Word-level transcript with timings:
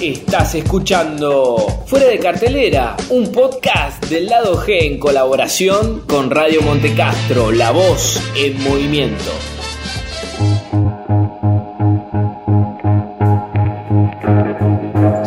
Estás 0.00 0.54
escuchando 0.54 1.58
Fuera 1.84 2.06
de 2.06 2.18
Cartelera, 2.18 2.96
un 3.10 3.30
podcast 3.30 4.02
del 4.06 4.30
lado 4.30 4.56
G 4.56 4.86
en 4.86 4.98
colaboración 4.98 6.06
con 6.06 6.30
Radio 6.30 6.62
Montecastro, 6.62 7.52
la 7.52 7.70
voz 7.70 8.18
en 8.34 8.62
movimiento. 8.62 9.30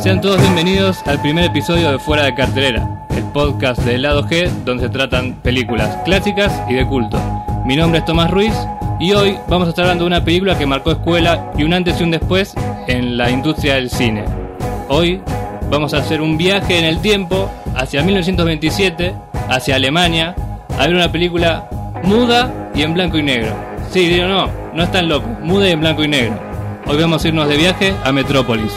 Sean 0.01 0.21
todos 0.21 0.41
bienvenidos 0.41 0.97
al 1.05 1.21
primer 1.21 1.43
episodio 1.43 1.91
de 1.91 1.99
Fuera 1.99 2.23
de 2.23 2.33
Cartelera, 2.33 3.05
el 3.15 3.25
podcast 3.25 3.79
del 3.83 4.01
lado 4.01 4.23
G 4.23 4.49
donde 4.65 4.85
se 4.85 4.89
tratan 4.89 5.39
películas 5.43 5.99
clásicas 6.03 6.51
y 6.67 6.73
de 6.73 6.87
culto. 6.87 7.21
Mi 7.63 7.75
nombre 7.75 7.99
es 7.99 8.05
Tomás 8.05 8.31
Ruiz 8.31 8.55
y 8.99 9.13
hoy 9.13 9.37
vamos 9.47 9.67
a 9.67 9.69
estar 9.69 9.85
hablando 9.85 10.05
de 10.05 10.07
una 10.07 10.25
película 10.25 10.57
que 10.57 10.65
marcó 10.65 10.91
escuela 10.91 11.51
y 11.59 11.63
un 11.63 11.75
antes 11.75 12.01
y 12.01 12.03
un 12.03 12.09
después 12.09 12.55
en 12.87 13.17
la 13.17 13.29
industria 13.29 13.75
del 13.75 13.91
cine. 13.91 14.42
Hoy 14.89 15.21
vamos 15.69 15.93
a 15.93 15.99
hacer 15.99 16.21
un 16.21 16.37
viaje 16.37 16.77
en 16.77 16.85
el 16.85 17.01
tiempo 17.01 17.49
hacia 17.75 18.03
1927, 18.03 19.15
hacia 19.49 19.75
Alemania, 19.75 20.35
a 20.77 20.85
ver 20.85 20.95
una 20.95 21.11
película 21.11 21.69
muda 22.03 22.71
y 22.75 22.81
en 22.81 22.93
blanco 22.93 23.17
y 23.17 23.23
negro. 23.23 23.55
Sí, 23.91 24.07
digo 24.07 24.27
no, 24.27 24.51
no 24.73 24.83
están 24.83 25.07
locos, 25.07 25.29
muda 25.41 25.69
y 25.69 25.71
en 25.71 25.79
blanco 25.79 26.03
y 26.03 26.07
negro. 26.09 26.37
Hoy 26.85 26.97
vamos 26.97 27.23
a 27.23 27.27
irnos 27.27 27.47
de 27.47 27.57
viaje 27.57 27.95
a 28.03 28.11
Metrópolis. 28.11 28.73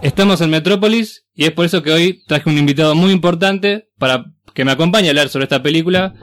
Estamos 0.00 0.40
en 0.40 0.48
Metrópolis 0.48 1.26
y 1.34 1.44
es 1.44 1.50
por 1.52 1.66
eso 1.66 1.82
que 1.82 1.92
hoy 1.92 2.24
traje 2.26 2.48
un 2.48 2.56
invitado 2.56 2.94
muy 2.94 3.12
importante 3.12 3.90
para 3.98 4.24
que 4.54 4.64
me 4.64 4.72
acompañe 4.72 5.08
a 5.08 5.10
hablar 5.10 5.28
sobre 5.28 5.44
esta 5.44 5.62
película. 5.62 6.14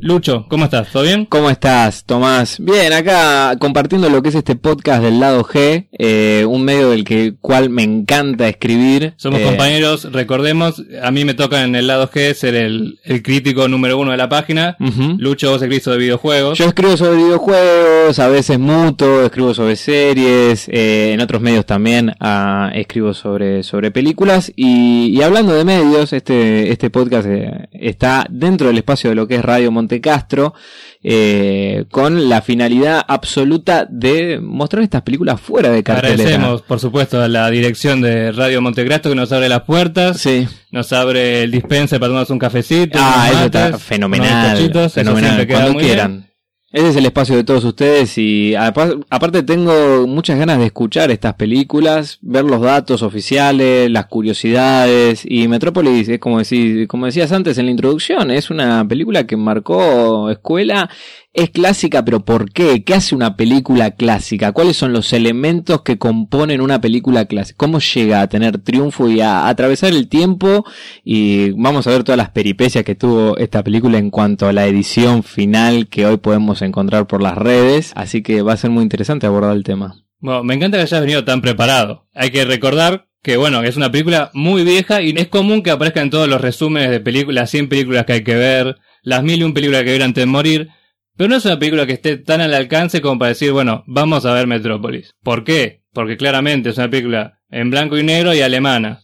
Lucho, 0.00 0.46
¿cómo 0.48 0.64
estás? 0.64 0.90
¿Todo 0.90 1.04
bien? 1.04 1.26
¿Cómo 1.26 1.48
estás, 1.48 2.04
Tomás? 2.04 2.58
Bien, 2.60 2.92
acá 2.92 3.56
compartiendo 3.58 4.10
lo 4.10 4.20
que 4.20 4.30
es 4.30 4.34
este 4.34 4.56
podcast 4.56 5.02
del 5.02 5.20
lado 5.20 5.44
G, 5.44 5.86
eh, 5.96 6.44
un 6.48 6.64
medio 6.64 6.90
del 6.90 7.04
que 7.04 7.34
cual 7.40 7.70
me 7.70 7.82
encanta 7.84 8.48
escribir. 8.48 9.14
Somos 9.16 9.40
Eh, 9.40 9.44
compañeros, 9.44 10.12
recordemos, 10.12 10.82
a 11.02 11.10
mí 11.12 11.24
me 11.24 11.34
toca 11.34 11.62
en 11.64 11.76
el 11.76 11.86
lado 11.86 12.08
G 12.10 12.34
ser 12.34 12.56
el, 12.56 12.98
el 13.04 13.22
crítico 13.22 13.68
número 13.68 13.96
uno 13.98 14.10
de 14.10 14.16
la 14.16 14.28
página. 14.28 14.76
Lucho, 15.18 15.50
vos 15.50 15.62
escribís 15.62 15.84
de 15.84 15.96
videojuegos. 15.96 16.58
Yo 16.58 16.66
escribo 16.66 16.96
sobre 16.96 17.16
videojuegos, 17.16 18.18
a 18.18 18.28
veces 18.28 18.58
muto, 18.58 19.24
escribo 19.24 19.54
sobre 19.54 19.76
series, 19.76 20.68
eh, 20.68 21.12
en 21.14 21.20
otros 21.20 21.40
medios 21.40 21.64
también 21.64 22.12
ah, 22.20 22.70
escribo 22.74 23.14
sobre, 23.14 23.62
sobre 23.62 23.92
películas. 23.92 24.52
Y, 24.56 25.16
y 25.16 25.22
hablando 25.22 25.54
de 25.54 25.64
medios, 25.64 26.12
este, 26.12 26.72
este 26.72 26.90
podcast 26.90 27.28
está 27.72 28.26
dentro 28.30 28.66
del 28.66 28.78
espacio 28.78 29.10
de 29.10 29.16
lo 29.16 29.28
que 29.28 29.36
es 29.36 29.44
Radio 29.44 29.75
Montecastro, 29.76 30.54
eh, 31.02 31.84
con 31.90 32.28
la 32.28 32.42
finalidad 32.42 33.04
absoluta 33.06 33.86
de 33.88 34.40
mostrar 34.40 34.82
estas 34.82 35.02
películas 35.02 35.40
fuera 35.40 35.70
de 35.70 35.82
cartelera. 35.84 36.14
Agradecemos, 36.22 36.62
por 36.62 36.80
supuesto, 36.80 37.22
a 37.22 37.28
la 37.28 37.48
dirección 37.50 38.00
de 38.00 38.32
Radio 38.32 38.60
Montecristo 38.60 39.08
que 39.10 39.14
nos 39.14 39.30
abre 39.32 39.48
las 39.48 39.62
puertas, 39.62 40.18
Sí. 40.20 40.48
nos 40.72 40.92
abre 40.92 41.44
el 41.44 41.50
dispenser 41.52 42.00
para 42.00 42.08
tomarnos 42.08 42.30
un 42.30 42.38
cafecito. 42.38 42.98
Ah, 43.00 43.28
eso 43.30 43.44
está 43.44 43.64
mates, 43.70 43.82
fenomenal. 43.82 44.58
eso 44.58 44.88
fenomenal. 44.90 45.46
queda 45.46 45.60
Cuando 45.62 45.78
bien. 45.78 46.25
Ese 46.72 46.88
es 46.88 46.96
el 46.96 47.06
espacio 47.06 47.36
de 47.36 47.44
todos 47.44 47.64
ustedes 47.64 48.18
y 48.18 48.54
apa- 48.56 48.96
aparte 49.08 49.44
tengo 49.44 50.06
muchas 50.08 50.36
ganas 50.36 50.58
de 50.58 50.66
escuchar 50.66 51.10
estas 51.12 51.34
películas, 51.34 52.18
ver 52.22 52.44
los 52.44 52.60
datos 52.60 53.02
oficiales, 53.02 53.88
las 53.88 54.06
curiosidades 54.06 55.22
y 55.24 55.46
Metrópolis 55.46 56.08
es 56.08 56.18
como 56.18 56.38
decís, 56.40 56.88
como 56.88 57.06
decías 57.06 57.30
antes 57.30 57.56
en 57.58 57.66
la 57.66 57.70
introducción, 57.70 58.32
es 58.32 58.50
una 58.50 58.86
película 58.86 59.26
que 59.28 59.36
marcó 59.36 60.28
escuela, 60.28 60.90
es 61.36 61.50
clásica, 61.50 62.02
pero 62.04 62.24
¿por 62.24 62.50
qué? 62.50 62.82
¿Qué 62.82 62.94
hace 62.94 63.14
una 63.14 63.36
película 63.36 63.90
clásica? 63.90 64.52
¿Cuáles 64.52 64.76
son 64.78 64.94
los 64.94 65.12
elementos 65.12 65.82
que 65.82 65.98
componen 65.98 66.62
una 66.62 66.80
película 66.80 67.26
clásica? 67.26 67.58
¿Cómo 67.58 67.78
llega 67.78 68.22
a 68.22 68.28
tener 68.28 68.58
triunfo 68.58 69.10
y 69.10 69.20
a 69.20 69.46
atravesar 69.46 69.92
el 69.92 70.08
tiempo? 70.08 70.64
Y 71.04 71.50
vamos 71.50 71.86
a 71.86 71.90
ver 71.90 72.04
todas 72.04 72.16
las 72.16 72.30
peripecias 72.30 72.84
que 72.84 72.94
tuvo 72.94 73.36
esta 73.36 73.62
película 73.62 73.98
en 73.98 74.10
cuanto 74.10 74.48
a 74.48 74.54
la 74.54 74.66
edición 74.66 75.22
final 75.22 75.88
que 75.88 76.06
hoy 76.06 76.16
podemos 76.16 76.62
encontrar 76.62 77.06
por 77.06 77.22
las 77.22 77.36
redes. 77.36 77.92
Así 77.94 78.22
que 78.22 78.40
va 78.40 78.54
a 78.54 78.56
ser 78.56 78.70
muy 78.70 78.82
interesante 78.82 79.26
abordar 79.26 79.54
el 79.54 79.62
tema. 79.62 80.06
Bueno, 80.20 80.42
me 80.42 80.54
encanta 80.54 80.78
que 80.78 80.84
hayas 80.84 81.00
venido 81.02 81.24
tan 81.24 81.42
preparado. 81.42 82.08
Hay 82.14 82.30
que 82.30 82.46
recordar 82.46 83.08
que, 83.22 83.36
bueno, 83.36 83.62
es 83.62 83.76
una 83.76 83.90
película 83.90 84.30
muy 84.32 84.64
vieja 84.64 85.02
y 85.02 85.10
es 85.10 85.28
común 85.28 85.62
que 85.62 85.70
aparezca 85.70 86.00
en 86.00 86.08
todos 86.08 86.28
los 86.28 86.40
resúmenes 86.40 86.90
de 86.90 87.00
películas, 87.00 87.50
100 87.50 87.68
películas 87.68 88.06
que 88.06 88.14
hay 88.14 88.24
que 88.24 88.36
ver, 88.36 88.76
las 89.02 89.22
mil 89.22 89.40
y 89.40 89.44
un 89.44 89.52
películas 89.52 89.82
que 89.82 89.92
ver 89.92 90.02
antes 90.02 90.22
de 90.22 90.26
morir. 90.26 90.70
Pero 91.16 91.28
no 91.30 91.36
es 91.36 91.44
una 91.44 91.58
película 91.58 91.86
que 91.86 91.94
esté 91.94 92.16
tan 92.18 92.40
al 92.40 92.52
alcance 92.54 93.00
como 93.00 93.18
para 93.18 93.30
decir, 93.30 93.52
bueno, 93.52 93.84
vamos 93.86 94.24
a 94.26 94.34
ver 94.34 94.46
Metrópolis. 94.46 95.10
¿Por 95.22 95.44
qué? 95.44 95.82
Porque 95.92 96.16
claramente 96.16 96.70
es 96.70 96.78
una 96.78 96.90
película 96.90 97.38
en 97.50 97.70
blanco 97.70 97.96
y 97.98 98.02
negro 98.02 98.34
y 98.34 98.40
alemana. 98.42 99.00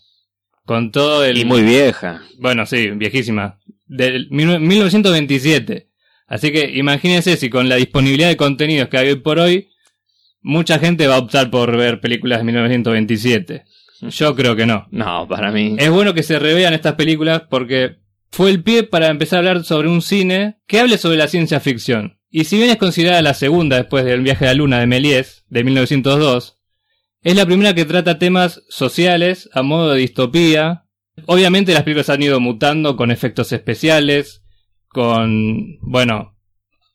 Con 0.65 0.91
todo 0.93 1.25
el... 1.25 1.39
Y 1.39 1.45
muy 1.45 1.63
vieja. 1.63 2.23
Bueno, 2.39 2.67
sí, 2.67 2.91
viejísima. 2.91 3.59
Del 3.87 4.29
mil- 4.31 4.61
1927. 4.61 5.89
Así 6.27 6.53
que 6.53 6.71
imagínense 6.77 7.37
si 7.37 7.51
con 7.51 7.69
la 7.69 7.77
disponibilidad 7.77 8.29
de 8.29 8.37
contenidos 8.37 8.89
que 8.89 8.99
hay 8.99 9.09
hoy 9.09 9.17
por 9.17 9.39
hoy, 9.39 9.69
mucha 10.41 10.79
gente 10.79 11.07
va 11.07 11.17
a 11.17 11.19
optar 11.19 11.51
por 11.51 11.77
ver 11.77 12.01
películas 12.01 12.39
de 12.41 12.45
1927. 12.45 13.65
Yo 14.11 14.35
creo 14.35 14.57
que 14.57 14.67
no. 14.67 14.87
No, 14.91 15.27
para 15.29 15.51
mí. 15.53 15.77
Es 15.79 15.91
bueno 15.91 16.15
que 16.15 16.23
se 16.23 16.39
revean 16.39 16.75
estas 16.75 16.95
películas 16.95 17.43
porque 17.49 17.97
fue 18.33 18.51
el 18.51 18.63
pie 18.63 18.83
para 18.83 19.09
empezar 19.09 19.37
a 19.37 19.51
hablar 19.51 19.65
sobre 19.65 19.89
un 19.89 20.01
cine 20.01 20.57
que 20.67 20.81
hable 20.81 20.97
sobre 20.97 21.19
la 21.19 21.29
ciencia 21.29 21.61
ficción. 21.61 22.19
Y 22.31 22.45
si 22.45 22.57
bien 22.57 22.71
es 22.71 22.79
considerada 22.79 23.21
la 23.21 23.35
segunda 23.35 23.77
después 23.77 24.07
del 24.07 24.23
viaje 24.23 24.47
a 24.47 24.49
la 24.49 24.55
luna 24.55 24.81
de 24.81 24.87
Méliès, 24.87 25.45
de 25.49 25.63
1902, 25.63 26.59
es 27.21 27.37
la 27.37 27.45
primera 27.45 27.75
que 27.75 27.85
trata 27.85 28.19
temas 28.19 28.63
sociales 28.71 29.51
a 29.53 29.63
modo 29.63 29.91
de 29.91 30.01
distopía. 30.01 30.87
Obviamente 31.27 31.75
las 31.75 31.83
películas 31.83 32.09
han 32.09 32.23
ido 32.23 32.41
mutando 32.41 32.97
con 32.97 33.11
efectos 33.11 33.53
especiales, 33.53 34.43
con, 34.89 35.79
bueno, 35.83 36.39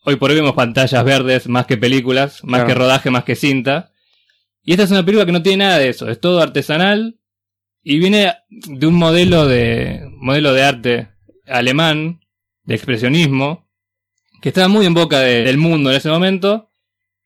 hoy 0.06 0.16
por 0.16 0.32
hoy 0.32 0.38
vemos 0.38 0.54
pantallas 0.56 1.04
verdes 1.06 1.48
más 1.48 1.68
que 1.68 1.78
películas, 1.78 2.44
más 2.44 2.62
Claro. 2.62 2.68
que 2.68 2.74
rodaje, 2.74 3.12
más 3.12 3.26
que 3.26 3.36
cinta. 3.36 3.92
Y 4.64 4.72
esta 4.72 4.84
es 4.86 4.92
una 4.92 5.06
película 5.06 5.28
que 5.28 5.32
no 5.34 5.44
tiene 5.44 5.66
nada 5.66 5.78
de 5.78 5.90
eso, 5.90 6.10
es 6.10 6.20
todo 6.20 6.42
artesanal 6.42 7.20
y 7.84 8.00
viene 8.00 8.34
de 8.50 8.88
un 8.88 8.96
modelo 8.96 9.46
de 9.46 10.02
modelo 10.20 10.52
de 10.52 10.64
arte 10.64 11.10
alemán 11.48 12.22
de 12.64 12.76
expresionismo 12.76 13.68
que 14.42 14.50
estaba 14.50 14.68
muy 14.68 14.86
en 14.86 14.94
boca 14.94 15.20
de- 15.20 15.44
del 15.44 15.58
mundo 15.58 15.90
en 15.90 15.98
ese 15.98 16.10
momento 16.10 16.70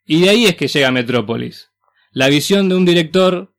y 0.05 0.21
de 0.21 0.29
ahí 0.29 0.45
es 0.45 0.55
que 0.55 0.67
llega 0.67 0.91
Metrópolis. 0.91 1.69
La 2.11 2.27
visión 2.29 2.69
de 2.69 2.75
un 2.75 2.85
director 2.85 3.53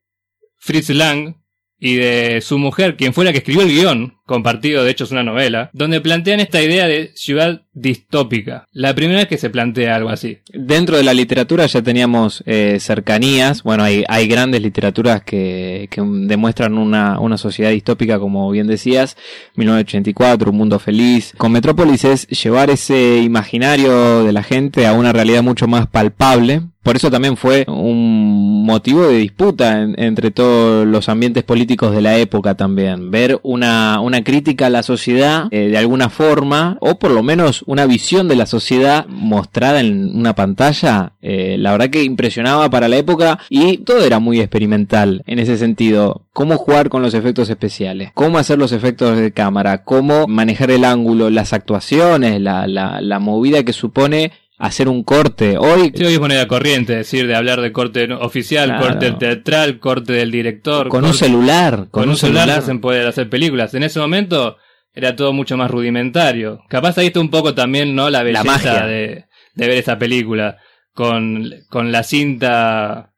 Fritz 0.57 0.89
Lang 0.89 1.35
y 1.79 1.95
de 1.95 2.41
su 2.41 2.57
mujer, 2.57 2.95
quien 2.95 3.13
fue 3.13 3.25
la 3.25 3.31
que 3.31 3.39
escribió 3.39 3.63
el 3.63 3.69
guion, 3.69 4.17
compartido, 4.25 4.83
de 4.83 4.91
hecho 4.91 5.03
es 5.03 5.11
una 5.11 5.23
novela, 5.23 5.69
donde 5.73 6.01
plantean 6.01 6.39
esta 6.39 6.61
idea 6.61 6.87
de 6.87 7.11
ciudad 7.15 7.61
distópica. 7.73 8.67
La 8.71 8.93
primera 8.95 9.19
vez 9.19 9.27
que 9.27 9.37
se 9.37 9.49
plantea 9.49 9.95
algo 9.95 10.09
así. 10.09 10.37
Dentro 10.53 10.95
de 10.97 11.03
la 11.03 11.13
literatura 11.13 11.65
ya 11.65 11.81
teníamos 11.81 12.43
eh, 12.45 12.77
cercanías, 12.79 13.63
bueno, 13.63 13.83
hay, 13.83 14.27
grandes 14.27 14.61
literaturas 14.61 15.23
que, 15.23 15.87
que 15.91 16.01
demuestran 16.01 16.77
una, 16.77 17.19
una 17.19 17.37
sociedad 17.37 17.71
distópica, 17.71 18.19
como 18.19 18.49
bien 18.51 18.67
decías, 18.67 19.17
1984, 19.55 20.51
Un 20.51 20.57
Mundo 20.57 20.79
Feliz. 20.79 21.33
Con 21.37 21.51
Metrópolis 21.51 22.05
es 22.05 22.27
llevar 22.27 22.69
ese 22.69 23.17
imaginario 23.19 24.23
de 24.23 24.31
la 24.33 24.43
gente 24.43 24.85
a 24.87 24.93
una 24.93 25.11
realidad 25.13 25.43
mucho 25.43 25.67
más 25.67 25.87
palpable. 25.87 26.61
Por 26.83 26.97
eso 26.97 27.09
también 27.09 27.37
fue 27.37 27.63
un 27.67 28.65
motivo 28.65 29.07
de 29.07 29.17
disputa 29.19 29.81
en- 29.81 29.95
entre 29.97 30.31
todos 30.31 30.85
los 30.85 31.07
ambientes 31.07 31.43
políticos 31.43 31.95
de 31.95 32.01
la 32.01 32.17
época 32.17 32.55
también. 32.55 33.09
Ver 33.09 33.39
una 33.43 34.01
crítica 34.21 34.67
a 34.67 34.69
la 34.69 34.83
sociedad 34.83 35.47
eh, 35.51 35.69
de 35.69 35.77
alguna 35.77 36.09
forma, 36.09 36.77
o 36.81 36.99
por 36.99 37.11
lo 37.11 37.23
menos 37.23 37.63
una 37.65 37.85
visión 37.85 38.27
de 38.27 38.35
la 38.35 38.45
sociedad 38.45 39.05
mostrada 39.07 39.79
en 39.79 40.15
una 40.15 40.35
pantalla, 40.35 41.13
eh, 41.21 41.55
la 41.57 41.71
verdad 41.71 41.89
que 41.89 42.03
impresionaba 42.03 42.69
para 42.69 42.87
la 42.87 42.97
época 42.97 43.39
y 43.49 43.77
todo 43.77 44.05
era 44.05 44.19
muy 44.19 44.39
experimental 44.39 45.23
en 45.25 45.39
ese 45.39 45.57
sentido. 45.57 46.21
Cómo 46.33 46.57
jugar 46.57 46.89
con 46.89 47.01
los 47.01 47.13
efectos 47.13 47.49
especiales, 47.49 48.11
cómo 48.13 48.37
hacer 48.37 48.57
los 48.57 48.71
efectos 48.71 49.17
de 49.17 49.31
cámara, 49.31 49.83
cómo 49.83 50.27
manejar 50.27 50.71
el 50.71 50.83
ángulo, 50.83 51.29
las 51.29 51.53
actuaciones, 51.53 52.41
la, 52.41 52.67
la, 52.67 53.01
la 53.01 53.19
movida 53.19 53.63
que 53.63 53.73
supone 53.73 54.31
hacer 54.57 54.87
un 54.87 55.03
corte. 55.03 55.57
Hoy 55.57 55.91
Sí, 55.95 56.03
hoy 56.05 56.13
es 56.13 56.19
moneda 56.19 56.47
corriente, 56.47 56.95
decir, 56.95 57.27
de 57.27 57.35
hablar 57.35 57.61
de 57.61 57.71
corte 57.71 58.11
oficial, 58.13 58.69
Claro. 58.69 58.85
corte 58.87 59.11
teatral, 59.13 59.79
corte 59.79 60.13
del 60.13 60.31
director. 60.31 60.87
con 60.89 61.05
un 61.05 61.13
celular, 61.13 61.87
Con, 61.91 62.09
un 62.09 62.17
celular, 62.17 62.47
se 62.49 62.53
hacen 62.55 62.79
poder 62.81 63.07
hacer 63.07 63.29
películas. 63.29 63.73
En 63.73 63.83
ese 63.83 63.99
momento 63.99 64.57
era 64.93 65.15
todo 65.15 65.33
mucho 65.33 65.57
más 65.57 65.69
rudimentario. 65.71 66.61
Capaz 66.69 66.97
ahí 66.97 67.07
está 67.07 67.19
un 67.19 67.29
poco 67.29 67.53
también, 67.53 67.95
¿no? 67.95 68.09
La 68.09 68.23
belleza 68.23 68.43
magia. 68.43 68.85
de, 68.85 69.25
de 69.55 69.67
ver 69.67 69.77
esa 69.77 69.97
película. 69.97 70.57
Con, 70.93 71.49
con 71.69 71.91
la 71.91 72.03
cinta 72.03 73.13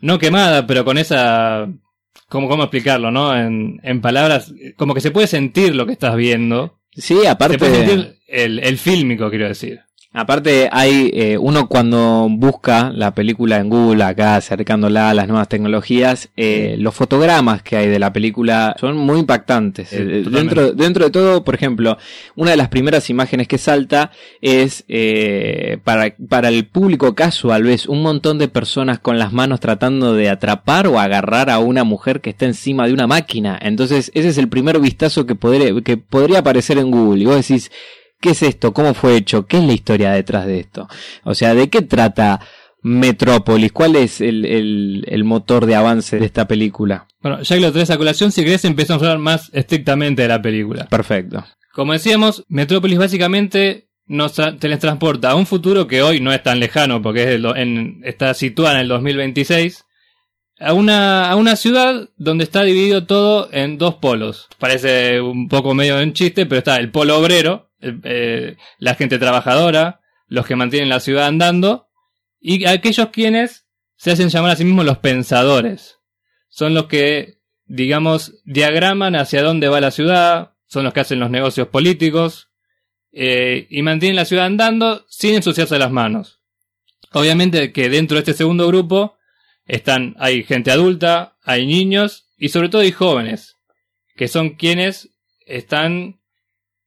no 0.00 0.18
quemada, 0.18 0.66
pero 0.66 0.84
con 0.84 0.96
esa... 0.98 1.68
¿Cómo, 2.30 2.48
cómo 2.48 2.62
explicarlo, 2.62 3.10
no? 3.10 3.36
En, 3.36 3.80
en 3.82 4.00
palabras, 4.00 4.54
como 4.76 4.94
que 4.94 5.00
se 5.00 5.10
puede 5.10 5.26
sentir 5.26 5.74
lo 5.74 5.84
que 5.84 5.92
estás 5.92 6.14
viendo. 6.16 6.78
Sí, 6.92 7.18
Se 7.22 7.28
aparte 7.28 7.58
puede 7.58 7.74
sentir 7.86 8.14
el, 8.28 8.60
el 8.60 8.78
fílmico, 8.78 9.28
quiero 9.30 9.48
decir. 9.48 9.80
Aparte, 10.12 10.68
hay 10.72 11.08
eh, 11.14 11.38
uno 11.38 11.68
cuando 11.68 12.26
busca 12.28 12.90
la 12.92 13.14
película 13.14 13.58
en 13.58 13.68
Google, 13.68 14.02
acá 14.02 14.34
acercándola 14.34 15.10
a 15.10 15.14
las 15.14 15.28
nuevas 15.28 15.48
tecnologías, 15.48 16.30
eh, 16.36 16.74
los 16.80 16.96
fotogramas 16.96 17.62
que 17.62 17.76
hay 17.76 17.86
de 17.86 18.00
la 18.00 18.12
película 18.12 18.74
son 18.80 18.96
muy 18.96 19.20
impactantes. 19.20 19.92
Eh, 19.92 20.24
dentro, 20.28 20.72
dentro 20.72 21.04
de 21.04 21.10
todo, 21.12 21.44
por 21.44 21.54
ejemplo, 21.54 21.96
una 22.34 22.50
de 22.50 22.56
las 22.56 22.68
primeras 22.68 23.08
imágenes 23.08 23.46
que 23.46 23.56
salta 23.56 24.10
es 24.40 24.84
eh, 24.88 25.78
para, 25.84 26.12
para 26.28 26.48
el 26.48 26.66
público 26.66 27.14
casual, 27.14 27.62
ves 27.62 27.86
un 27.86 28.02
montón 28.02 28.38
de 28.38 28.48
personas 28.48 28.98
con 28.98 29.16
las 29.16 29.32
manos 29.32 29.60
tratando 29.60 30.14
de 30.14 30.28
atrapar 30.28 30.88
o 30.88 30.98
agarrar 30.98 31.50
a 31.50 31.60
una 31.60 31.84
mujer 31.84 32.20
que 32.20 32.30
está 32.30 32.46
encima 32.46 32.88
de 32.88 32.94
una 32.94 33.06
máquina. 33.06 33.56
Entonces, 33.62 34.10
ese 34.14 34.30
es 34.30 34.38
el 34.38 34.48
primer 34.48 34.80
vistazo 34.80 35.24
que, 35.24 35.36
podría 35.36 35.72
que 35.82 35.98
podría 35.98 36.40
aparecer 36.40 36.78
en 36.78 36.90
Google. 36.90 37.22
Y 37.22 37.26
vos 37.26 37.36
decís, 37.36 37.70
¿Qué 38.20 38.30
es 38.30 38.42
esto? 38.42 38.72
¿Cómo 38.72 38.94
fue 38.94 39.16
hecho? 39.16 39.46
¿Qué 39.46 39.58
es 39.58 39.64
la 39.64 39.72
historia 39.72 40.12
detrás 40.12 40.46
de 40.46 40.60
esto? 40.60 40.88
O 41.24 41.34
sea, 41.34 41.54
¿de 41.54 41.68
qué 41.70 41.82
trata 41.82 42.40
Metrópolis? 42.82 43.72
¿Cuál 43.72 43.96
es 43.96 44.20
el, 44.20 44.44
el- 44.44 45.04
el 45.08 45.24
motor 45.24 45.66
de 45.66 45.74
avance 45.74 46.18
de 46.18 46.26
esta 46.26 46.46
película? 46.48 47.06
Bueno, 47.22 47.42
ya 47.42 47.54
que 47.56 47.60
lo 47.62 47.72
traes 47.72 47.90
a 47.90 47.98
colación, 47.98 48.32
si 48.32 48.44
querés 48.44 48.64
empezamos 48.64 49.02
a 49.02 49.06
hablar 49.06 49.18
más 49.18 49.50
estrictamente 49.52 50.22
de 50.22 50.28
la 50.28 50.40
película. 50.42 50.86
Perfecto. 50.88 51.44
Como 51.72 51.92
decíamos, 51.92 52.44
Metrópolis 52.48 52.98
básicamente 52.98 53.88
nos 54.06 54.36
tra- 54.38 54.58
teletransporta 54.58 55.30
a 55.30 55.34
un 55.36 55.46
futuro 55.46 55.86
que 55.86 56.02
hoy 56.02 56.20
no 56.20 56.32
es 56.32 56.42
tan 56.42 56.58
lejano 56.58 57.00
porque 57.00 57.34
es 57.34 57.40
en- 57.56 58.00
está 58.04 58.34
situada 58.34 58.74
en 58.74 58.80
el 58.80 58.88
2026, 58.88 59.84
a 60.58 60.72
una, 60.74 61.30
a 61.30 61.36
una 61.36 61.56
ciudad 61.56 62.08
donde 62.16 62.44
está 62.44 62.62
dividido 62.64 63.04
todo 63.06 63.48
en 63.52 63.78
dos 63.78 63.94
polos. 63.94 64.48
Parece 64.58 65.20
un 65.20 65.48
poco 65.48 65.74
medio 65.74 65.96
de 65.96 66.04
un 66.04 66.12
chiste, 66.12 66.44
pero 66.44 66.58
está 66.58 66.76
el 66.76 66.90
polo 66.90 67.18
obrero, 67.18 67.69
eh, 67.80 68.56
la 68.78 68.94
gente 68.94 69.18
trabajadora, 69.18 70.00
los 70.26 70.46
que 70.46 70.56
mantienen 70.56 70.88
la 70.88 71.00
ciudad 71.00 71.26
andando, 71.26 71.88
y 72.40 72.64
aquellos 72.66 73.08
quienes 73.08 73.66
se 73.96 74.12
hacen 74.12 74.28
llamar 74.28 74.52
a 74.52 74.56
sí 74.56 74.64
mismos 74.64 74.86
los 74.86 74.98
pensadores. 74.98 75.98
Son 76.48 76.74
los 76.74 76.86
que, 76.86 77.40
digamos, 77.66 78.40
diagraman 78.44 79.14
hacia 79.16 79.42
dónde 79.42 79.68
va 79.68 79.80
la 79.80 79.90
ciudad, 79.90 80.54
son 80.66 80.84
los 80.84 80.94
que 80.94 81.00
hacen 81.00 81.20
los 81.20 81.30
negocios 81.30 81.68
políticos, 81.68 82.50
eh, 83.12 83.66
y 83.70 83.82
mantienen 83.82 84.16
la 84.16 84.24
ciudad 84.24 84.46
andando 84.46 85.04
sin 85.08 85.34
ensuciarse 85.34 85.78
las 85.78 85.90
manos. 85.90 86.40
Obviamente 87.12 87.72
que 87.72 87.88
dentro 87.88 88.16
de 88.16 88.20
este 88.20 88.34
segundo 88.34 88.68
grupo 88.68 89.16
están, 89.66 90.14
hay 90.18 90.44
gente 90.44 90.70
adulta, 90.70 91.36
hay 91.42 91.66
niños 91.66 92.28
y 92.36 92.50
sobre 92.50 92.68
todo 92.68 92.82
hay 92.82 92.92
jóvenes, 92.92 93.56
que 94.16 94.28
son 94.28 94.50
quienes 94.50 95.10
están 95.46 96.19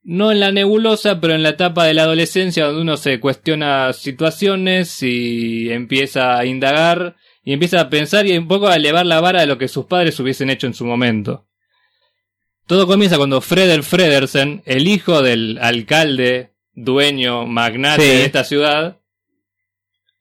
no 0.03 0.31
en 0.31 0.39
la 0.39 0.51
nebulosa, 0.51 1.19
pero 1.21 1.33
en 1.33 1.43
la 1.43 1.49
etapa 1.49 1.85
de 1.85 1.93
la 1.93 2.03
adolescencia 2.03 2.65
donde 2.65 2.81
uno 2.81 2.97
se 2.97 3.19
cuestiona 3.19 3.93
situaciones 3.93 5.01
y 5.01 5.69
empieza 5.71 6.37
a 6.37 6.45
indagar 6.45 7.15
y 7.43 7.53
empieza 7.53 7.79
a 7.81 7.89
pensar 7.89 8.25
y 8.27 8.37
un 8.37 8.47
poco 8.47 8.67
a 8.67 8.75
elevar 8.75 9.05
la 9.05 9.21
vara 9.21 9.41
de 9.41 9.47
lo 9.47 9.57
que 9.57 9.67
sus 9.67 9.85
padres 9.85 10.19
hubiesen 10.19 10.49
hecho 10.49 10.67
en 10.67 10.73
su 10.73 10.85
momento. 10.85 11.47
Todo 12.67 12.87
comienza 12.87 13.17
cuando 13.17 13.41
Freder 13.41 13.83
Fredersen, 13.83 14.61
el 14.65 14.87
hijo 14.87 15.21
del 15.21 15.57
alcalde, 15.61 16.53
dueño, 16.73 17.45
magnate 17.45 18.01
Sí. 18.03 18.07
de 18.09 18.23
esta 18.25 18.43
ciudad, 18.45 18.97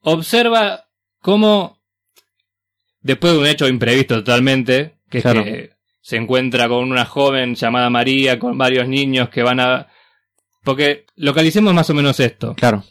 observa 0.01 0.87
cómo, 1.19 1.79
después 3.01 3.33
de 3.33 3.39
un 3.39 3.47
hecho 3.47 3.67
imprevisto 3.67 4.15
totalmente, 4.15 4.95
que 5.09 5.19
es 5.19 5.23
que 5.23 5.71
se 6.03 6.17
encuentra 6.17 6.67
con 6.67 6.91
una 6.91 7.05
joven 7.05 7.55
llamada 7.55 7.89
María, 7.89 8.37
con 8.37 8.57
varios 8.57 8.89
niños 8.89 9.29
que 9.29 9.41
van 9.41 9.61
a... 9.61 9.87
Porque 10.61 11.05
localicemos 11.15 11.73
más 11.73 11.89
o 11.89 11.93
menos 11.93 12.19
esto. 12.19 12.55
Claro. 12.55 12.83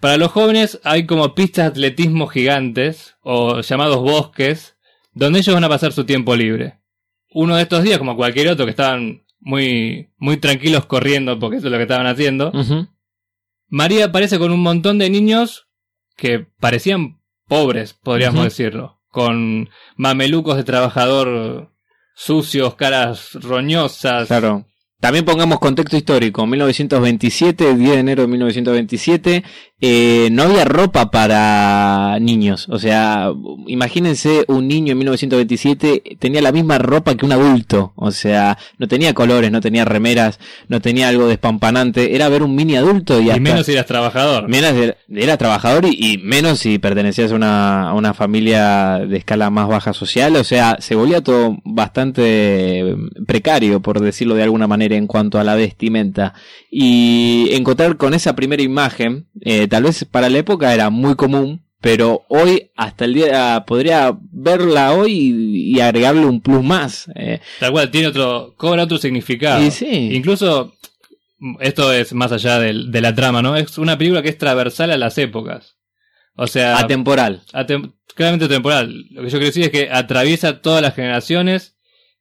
Para 0.00 0.16
los 0.16 0.32
jóvenes 0.32 0.80
hay 0.82 1.06
como 1.06 1.36
pistas 1.36 1.66
de 1.66 1.70
atletismo 1.70 2.26
gigantes, 2.26 3.16
o 3.22 3.60
llamados 3.60 3.98
bosques, 3.98 4.76
donde 5.12 5.38
ellos 5.38 5.54
van 5.54 5.62
a 5.64 5.68
pasar 5.68 5.92
su 5.92 6.04
tiempo 6.04 6.34
libre. 6.34 6.80
Uno 7.30 7.54
de 7.54 7.62
estos 7.62 7.84
días, 7.84 7.98
como 7.98 8.16
cualquier 8.16 8.48
otro 8.48 8.64
que 8.64 8.70
estaban 8.70 9.24
muy, 9.38 10.10
muy 10.16 10.38
tranquilos 10.38 10.86
corriendo, 10.86 11.38
porque 11.38 11.58
eso 11.58 11.68
es 11.68 11.72
lo 11.72 11.78
que 11.78 11.84
estaban 11.84 12.08
haciendo. 12.08 12.52
María 13.68 14.06
aparece 14.06 14.40
con 14.40 14.50
un 14.50 14.60
montón 14.60 14.98
de 14.98 15.10
niños 15.10 15.68
que 16.16 16.40
parecían 16.58 17.20
pobres, 17.46 17.94
podríamos 17.94 18.42
decirlo, 18.42 19.00
con 19.10 19.70
mamelucos 19.96 20.56
de 20.56 20.64
trabajador 20.64 21.72
sucios, 22.18 22.74
caras 22.74 23.34
roñosas. 23.34 24.28
También 25.00 25.24
pongamos 25.24 25.60
contexto 25.60 25.96
histórico. 25.96 26.44
1927, 26.46 27.76
10 27.76 27.90
de 27.92 27.98
enero 28.00 28.22
de 28.22 28.28
1927, 28.28 29.44
eh, 29.80 30.28
no 30.32 30.42
había 30.42 30.64
ropa 30.64 31.12
para 31.12 32.18
niños. 32.20 32.66
O 32.68 32.80
sea, 32.80 33.30
imagínense 33.68 34.44
un 34.48 34.66
niño 34.66 34.90
en 34.92 34.98
1927 34.98 36.02
tenía 36.18 36.42
la 36.42 36.50
misma 36.50 36.78
ropa 36.78 37.14
que 37.14 37.24
un 37.24 37.30
adulto. 37.30 37.92
O 37.94 38.10
sea, 38.10 38.58
no 38.78 38.88
tenía 38.88 39.14
colores, 39.14 39.52
no 39.52 39.60
tenía 39.60 39.84
remeras, 39.84 40.40
no 40.68 40.80
tenía 40.80 41.08
algo 41.08 41.28
despampanante. 41.28 42.16
Era 42.16 42.28
ver 42.28 42.42
un 42.42 42.56
mini 42.56 42.74
adulto 42.74 43.20
y, 43.20 43.26
y 43.26 43.30
hasta- 43.30 43.40
menos 43.40 43.66
si 43.66 43.72
eras 43.74 43.86
trabajador. 43.86 44.48
Menos 44.48 44.72
era, 44.72 44.96
era 45.14 45.36
trabajador 45.36 45.84
y, 45.84 45.90
y 46.14 46.18
menos 46.18 46.58
si 46.58 46.80
pertenecías 46.80 47.30
a 47.30 47.36
una, 47.36 47.90
a 47.90 47.94
una 47.94 48.14
familia 48.14 48.98
de 48.98 49.16
escala 49.18 49.48
más 49.50 49.68
baja 49.68 49.92
social. 49.92 50.34
O 50.34 50.42
sea, 50.42 50.78
se 50.80 50.96
volvía 50.96 51.20
todo 51.22 51.56
bastante 51.64 52.80
eh, 52.80 52.96
precario, 53.28 53.80
por 53.80 54.00
decirlo 54.00 54.34
de 54.34 54.42
alguna 54.42 54.66
manera, 54.66 54.87
en 54.92 55.06
cuanto 55.06 55.38
a 55.38 55.44
la 55.44 55.54
vestimenta. 55.54 56.34
Y 56.70 57.48
encontrar 57.52 57.96
con 57.96 58.14
esa 58.14 58.34
primera 58.36 58.62
imagen, 58.62 59.28
eh, 59.40 59.66
tal 59.68 59.84
vez 59.84 60.04
para 60.04 60.28
la 60.28 60.38
época 60.38 60.72
era 60.74 60.90
muy 60.90 61.14
común. 61.16 61.64
Pero 61.80 62.24
hoy, 62.28 62.72
hasta 62.76 63.04
el 63.04 63.14
día, 63.14 63.62
podría 63.64 64.12
verla 64.32 64.94
hoy 64.94 65.12
y, 65.12 65.76
y 65.76 65.80
agregarle 65.80 66.26
un 66.26 66.40
plus 66.40 66.64
más. 66.64 67.08
eh. 67.14 67.40
Tal 67.60 67.70
cual, 67.70 67.88
tiene 67.92 68.08
otro, 68.08 68.54
cobra 68.56 68.82
otro 68.82 68.98
significado. 68.98 69.64
Y 69.64 69.70
sí. 69.70 70.10
Incluso, 70.12 70.74
esto 71.60 71.92
es 71.92 72.12
más 72.14 72.32
allá 72.32 72.58
de 72.58 73.00
la 73.00 73.14
trama, 73.14 73.42
¿no? 73.42 73.54
Es 73.56 73.78
una 73.78 73.96
película 73.96 74.22
que 74.22 74.28
es 74.30 74.38
transversal 74.38 74.90
a 74.90 74.96
las 74.98 75.18
épocas. 75.18 75.76
O 76.34 76.48
sea, 76.48 76.78
atemporal. 76.78 77.42
atem- 77.52 77.92
claramente 78.16 78.48
temporal. 78.48 78.92
Lo 79.10 79.22
que 79.22 79.28
yo 79.28 79.38
quiero 79.38 79.46
decir 79.46 79.62
es 79.64 79.70
que 79.70 79.88
atraviesa 79.88 80.60
todas 80.60 80.82
las 80.82 80.96
generaciones 80.96 81.76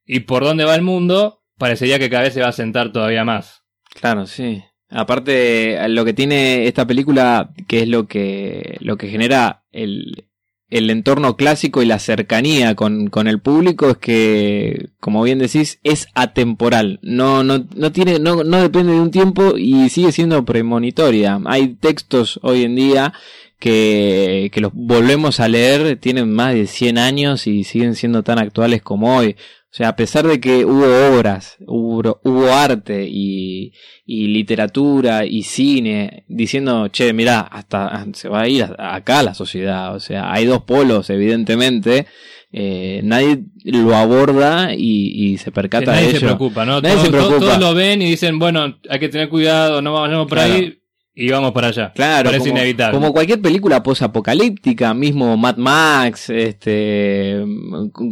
y 0.06 0.20
por 0.20 0.44
dónde 0.44 0.66
va 0.66 0.76
el 0.76 0.84
mundo, 0.84 1.37
parecería 1.58 2.00
que 2.00 2.10
cada 2.10 2.24
vez 2.24 2.34
se 2.34 2.42
va 2.42 2.50
a 2.50 2.54
sentar 2.54 2.92
todavía 2.92 3.24
más. 3.24 3.64
Claro, 3.94 4.26
sí. 4.26 4.64
Aparte, 4.90 5.78
lo 5.90 6.06
que 6.06 6.14
tiene 6.14 6.68
esta 6.68 6.88
película, 6.88 7.50
que 7.68 7.82
es 7.82 7.88
lo 7.88 8.08
que, 8.08 8.78
lo 8.80 8.98
que 8.98 9.10
genera 9.10 9.64
el, 9.72 10.28
el 10.70 10.90
entorno 10.90 11.36
clásico 11.36 11.82
y 11.82 11.86
la 11.86 12.00
cercanía 12.00 12.76
con, 12.76 13.08
con 13.08 13.28
el 13.28 13.42
público, 13.42 13.90
es 13.90 13.98
que, 13.98 14.90
como 15.00 15.24
bien 15.24 15.40
decís, 15.40 15.80
es 15.84 16.08
atemporal. 16.14 17.00
No, 17.02 17.44
no, 17.44 17.66
no 17.76 17.92
tiene, 17.92 18.20
no, 18.20 18.44
no 18.44 18.62
depende 18.62 18.94
de 18.94 19.02
un 19.02 19.12
tiempo 19.12 19.58
y 19.58 19.90
sigue 19.90 20.14
siendo 20.14 20.46
premonitoria. 20.46 21.40
Hay 21.46 21.76
textos 21.76 22.40
hoy 22.44 22.64
en 22.64 22.76
día 22.76 23.14
que, 23.60 24.50
que 24.54 24.62
los 24.62 24.72
volvemos 24.74 25.42
a 25.42 25.50
leer, 25.50 25.98
tienen 25.98 26.32
más 26.32 26.54
de 26.54 26.68
100 26.68 26.98
años 26.98 27.48
y 27.48 27.66
siguen 27.66 27.96
siendo 27.96 28.24
tan 28.24 28.40
actuales 28.40 28.82
como 28.82 29.18
hoy. 29.18 29.36
O 29.70 29.76
sea, 29.78 29.90
a 29.90 29.96
pesar 29.96 30.26
de 30.26 30.40
que 30.40 30.64
hubo 30.66 31.18
obras, 31.18 31.58
hubo, 31.68 32.20
hubo 32.24 32.52
arte 32.52 33.06
y, 33.08 33.74
y 34.06 34.28
literatura 34.28 35.26
y 35.26 35.44
cine 35.44 36.24
diciendo, 36.30 36.88
che, 36.88 37.12
mirá, 37.14 37.42
hasta 37.42 38.06
se 38.14 38.30
va 38.30 38.42
a 38.42 38.48
ir 38.48 38.64
a- 38.64 38.96
acá 38.96 39.22
la 39.24 39.34
sociedad. 39.34 39.94
O 39.96 40.00
sea, 40.00 40.32
hay 40.32 40.46
dos 40.46 40.64
polos, 40.64 41.10
evidentemente. 41.10 42.08
Eh, 42.52 43.02
nadie 43.04 43.44
lo 43.66 43.94
aborda 43.94 44.74
y, 44.74 45.34
y 45.34 45.38
se 45.38 45.52
percata 45.52 45.92
Nadie 45.92 46.06
de 46.06 46.12
se 46.12 46.18
ello. 46.18 46.28
preocupa, 46.28 46.66
¿no? 46.66 46.80
Nadie 46.82 46.96
Todos- 46.96 47.06
se 47.06 47.12
todos- 47.12 47.26
preocupa. 47.28 47.46
Todos 47.58 47.60
lo 47.60 47.76
ven 47.76 48.02
y 48.02 48.06
dicen, 48.10 48.40
bueno, 48.40 48.80
hay 48.90 49.00
que 49.00 49.10
tener 49.10 49.28
cuidado, 49.30 49.82
no 49.82 49.94
vayamos 49.94 50.28
por 50.28 50.38
Claro. 50.38 50.54
ahí 50.54 50.80
y 51.20 51.30
vamos 51.32 51.52
para 51.52 51.70
allá. 51.70 51.92
Claro, 51.96 52.30
Parece 52.30 52.50
como, 52.50 52.60
inevitable. 52.62 52.98
como 53.00 53.12
cualquier 53.12 53.42
película 53.42 53.82
posapocalíptica, 53.82 54.94
mismo 54.94 55.36
Mad 55.36 55.58
Max, 55.58 56.30
este, 56.30 57.44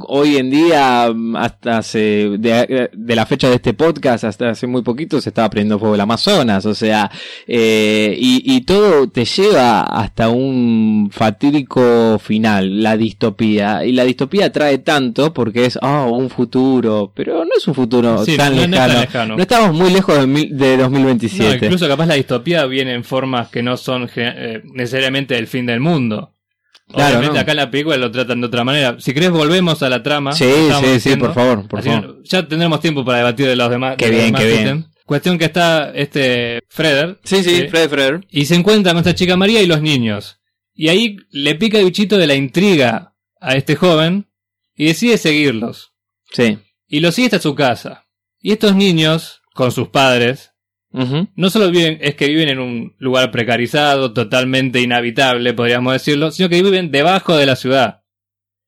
hoy 0.08 0.38
en 0.38 0.50
día, 0.50 1.14
hasta 1.36 1.78
hace, 1.78 2.32
de, 2.40 2.90
de 2.92 3.16
la 3.16 3.26
fecha 3.28 3.48
de 3.48 3.56
este 3.56 3.74
podcast, 3.74 4.24
hasta 4.24 4.50
hace 4.50 4.66
muy 4.68 4.82
poquito 4.82 5.22
se 5.22 5.30
estaba 5.30 5.50
prendiendo 5.50 5.78
fuego 5.80 5.94
el 5.96 6.02
Amazonas, 6.02 6.66
o 6.66 6.74
sea, 6.74 7.12
eh, 7.48 8.16
y, 8.20 8.42
y 8.56 8.62
todo 8.62 9.08
te 9.10 9.24
lleva 9.26 9.82
hasta 9.82 10.30
un 10.30 11.10
fatídico 11.12 12.18
final, 12.20 12.82
la 12.82 12.98
distopía, 12.98 13.86
y 13.86 13.92
la 13.92 14.04
distopía 14.04 14.52
trae 14.52 14.80
tanto 14.80 15.34
porque 15.34 15.66
es, 15.66 15.78
oh, 15.82 16.08
un 16.12 16.30
futuro, 16.30 17.12
pero 17.16 17.46
no 17.46 17.52
es 17.56 17.68
un 17.68 17.76
futuro 17.76 18.26
Sí, 18.26 18.36
tan, 18.36 18.56
no- 18.56 18.68
no 18.68 18.88
lejano. 18.88 19.36
no 19.36 19.42
estamos 19.42 19.74
muy 19.78 19.92
lejos 19.92 20.18
de, 20.18 20.26
de 20.52 20.78
No, 20.78 20.84
2027. 20.84 21.66
incluso 21.66 21.88
capaz 21.88 22.06
la 22.08 22.16
distopía 22.16 22.66
viene 22.66 22.95
en 22.96 23.04
formas 23.04 23.50
que 23.50 23.62
no 23.62 23.78
son 23.78 24.10
eh, 24.16 24.62
necesariamente 24.74 25.38
el 25.38 25.48
fin 25.48 25.66
del 25.66 25.80
mundo. 25.80 26.32
Claro, 26.88 27.18
Obviamente 27.18 27.36
no. 27.36 27.40
acá 27.42 27.52
en 27.52 27.58
la 27.58 27.72
película 27.72 27.98
lo 27.98 28.12
tratan 28.12 28.42
de 28.42 28.48
otra 28.48 28.64
manera. 28.64 28.96
Si 29.00 29.14
querés 29.14 29.32
volvemos 29.32 29.82
a 29.84 29.90
la 29.90 30.04
trama. 30.04 30.34
Sí, 30.34 30.46
sí, 30.84 31.00
sí, 31.00 31.16
por 31.16 31.34
favor, 31.34 31.68
por 31.68 31.80
Así 31.80 31.90
favor. 31.90 32.22
ya 32.24 32.48
tendremos 32.48 32.80
tiempo 32.80 33.04
para 33.04 33.20
debatir 33.20 33.48
de 33.48 33.56
los 33.56 33.70
demás. 33.70 33.96
Qué 33.98 34.06
de 34.06 34.12
bien, 34.12 34.26
demás 34.28 34.42
qué 34.42 34.48
bien. 34.48 34.62
ítems. 34.62 34.86
Cuestión 35.06 35.38
que 35.38 35.46
está 35.46 35.92
este 35.94 36.62
Freder. 36.70 37.20
Sí, 37.24 37.44
sí, 37.44 37.68
Fred 37.70 37.90
Freder. 37.90 38.22
Y 38.30 38.46
se 38.46 38.56
encuentra 38.56 38.92
con 38.94 39.00
esta 39.00 39.14
chica 39.16 39.36
María 39.38 39.62
y 39.62 39.68
los 39.68 39.82
niños. 39.82 40.40
Y 40.74 40.90
ahí 40.90 41.18
le 41.30 41.56
pica 41.56 41.78
el 41.80 41.86
bichito 41.86 42.18
de 42.18 42.28
la 42.28 42.36
intriga 42.36 43.14
a 43.40 43.54
este 43.56 43.76
joven 43.76 44.28
y 44.76 44.86
decide 44.88 45.18
seguirlos. 45.18 45.94
Sí. 46.32 46.58
Y 46.88 47.00
los 47.00 47.16
sigue 47.16 47.28
hasta 47.28 47.40
su 47.40 47.54
casa. 47.56 48.06
Y 48.42 48.52
estos 48.52 48.76
niños, 48.76 49.42
con 49.54 49.72
sus 49.72 49.90
padres, 49.90 50.52
No 51.36 51.50
solo 51.50 51.70
viven, 51.72 51.98
es 52.02 52.16
que 52.16 52.28
viven 52.28 52.48
en 52.48 52.60
un 52.60 52.96
lugar 53.00 53.30
precarizado, 53.32 54.14
totalmente 54.14 54.80
inhabitable, 54.80 55.54
podríamos 55.54 55.94
decirlo, 55.94 56.32
sino 56.32 56.48
que 56.48 56.64
viven 56.64 56.92
debajo 56.92 57.36
de 57.36 57.46
la 57.46 57.58
ciudad. 57.58 58.04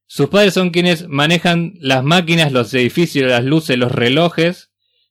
Sus 0.08 0.28
padres 0.30 0.54
son 0.54 0.72
quienes 0.72 1.08
manejan 1.08 1.74
las 1.80 2.04
máquinas, 2.04 2.52
los 2.52 2.74
edificios, 2.74 3.30
las 3.30 3.44
luces, 3.44 3.78
los 3.78 3.92
relojes 3.92 4.67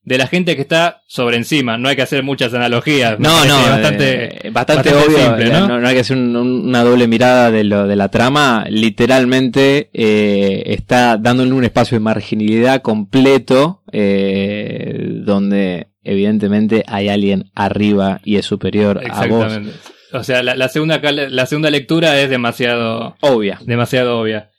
de 0.06 0.18
la 0.18 0.26
gente 0.28 0.54
que 0.56 0.62
está 0.62 1.02
sobre 1.08 1.36
encima. 1.36 1.76
No 1.76 1.88
hay 1.88 1.96
que 1.96 2.02
hacer 2.02 2.22
muchas 2.22 2.54
analogías. 2.54 3.18
No, 3.18 3.44
no, 3.44 3.56
bastante, 3.56 4.46
eh, 4.46 4.50
bastante, 4.50 4.90
bastante 4.90 4.94
obvio. 4.94 5.18
simple, 5.18 5.46
eh, 5.48 5.50
¿no? 5.50 5.80
no, 5.80 5.86
hay 5.88 5.94
que 5.94 6.00
hacer 6.00 6.16
un- 6.16 6.36
un- 6.36 6.68
una 6.68 6.84
doble 6.84 7.08
mirada 7.08 7.50
de 7.50 7.64
lo 7.64 7.86
de 7.88 7.96
la 7.96 8.08
trama. 8.08 8.64
Literalmente 8.70 9.90
eh, 9.92 10.62
está 10.66 11.16
dándole 11.16 11.52
un 11.52 11.64
espacio 11.64 11.96
de 11.96 12.04
marginalidad 12.04 12.82
completo, 12.82 13.82
eh, 13.92 14.94
donde 15.24 15.88
evidentemente 16.04 16.84
hay 16.86 17.08
alguien 17.08 17.50
arriba 17.54 18.20
y 18.24 18.36
es 18.36 18.46
superior 18.46 18.98
a 19.10 19.26
vos. 19.26 19.44
Exactamente. 19.44 19.72
O 20.12 20.22
sea, 20.22 20.42
la, 20.44 20.54
la 20.54 20.68
segunda, 20.68 21.00
la 21.02 21.46
segunda 21.46 21.68
lectura 21.70 22.20
es 22.20 22.30
demasiado, 22.30 23.16
Obvia. 23.22 23.58
demasiado 23.66 24.20
obvia. 24.20 24.50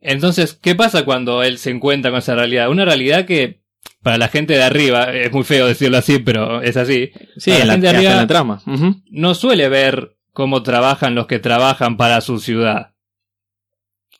Entonces, 0.00 0.54
¿qué 0.54 0.74
pasa 0.76 1.04
cuando 1.04 1.42
él 1.42 1.58
se 1.58 1.70
encuentra 1.70 2.10
con 2.12 2.18
esa 2.18 2.34
realidad? 2.36 2.70
Una 2.70 2.84
realidad 2.84 3.24
que 3.24 3.61
para 4.02 4.18
la 4.18 4.28
gente 4.28 4.54
de 4.54 4.62
arriba, 4.62 5.12
es 5.12 5.32
muy 5.32 5.44
feo 5.44 5.66
decirlo 5.66 5.98
así, 5.98 6.18
pero 6.18 6.60
es 6.62 6.76
así, 6.76 7.10
Sí, 7.36 7.50
Para 7.50 7.62
en 7.62 7.68
la 7.68 7.72
gente 7.74 7.86
hasta 7.88 7.98
arriba- 7.98 8.12
en 8.12 8.16
la 8.18 8.26
trama. 8.26 8.62
No 9.10 9.34
suele 9.34 9.68
ver 9.68 10.16
cómo 10.32 10.62
trabajan 10.62 11.14
los 11.14 11.26
que 11.26 11.38
trabajan 11.38 11.96
para 11.96 12.20
su 12.20 12.38
ciudad. 12.40 12.92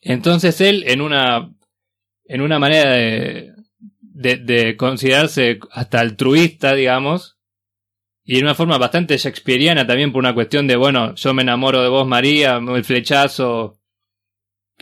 Entonces 0.01 0.61
él, 0.61 0.85
en 0.87 1.01
una, 1.01 1.53
en 2.25 2.41
una 2.41 2.59
manera 2.59 2.91
de, 2.93 3.53
de, 4.01 4.37
de 4.37 4.77
considerarse 4.77 5.59
hasta 5.71 6.01
altruista, 6.01 6.75
digamos, 6.75 7.39
y 8.25 8.39
en 8.39 8.45
una 8.45 8.55
forma 8.55 8.79
bastante 8.79 9.17
shakespeariana 9.17 9.87
también 9.87 10.13
por 10.13 10.21
una 10.21 10.35
cuestión 10.35 10.67
de, 10.67 10.77
bueno, 10.77 11.15
yo 11.15 11.35
me 11.35 11.43
enamoro 11.43 11.83
de 11.83 11.89
vos, 11.89 12.07
María, 12.07 12.57
el 12.57 12.85
flechazo, 12.85 13.79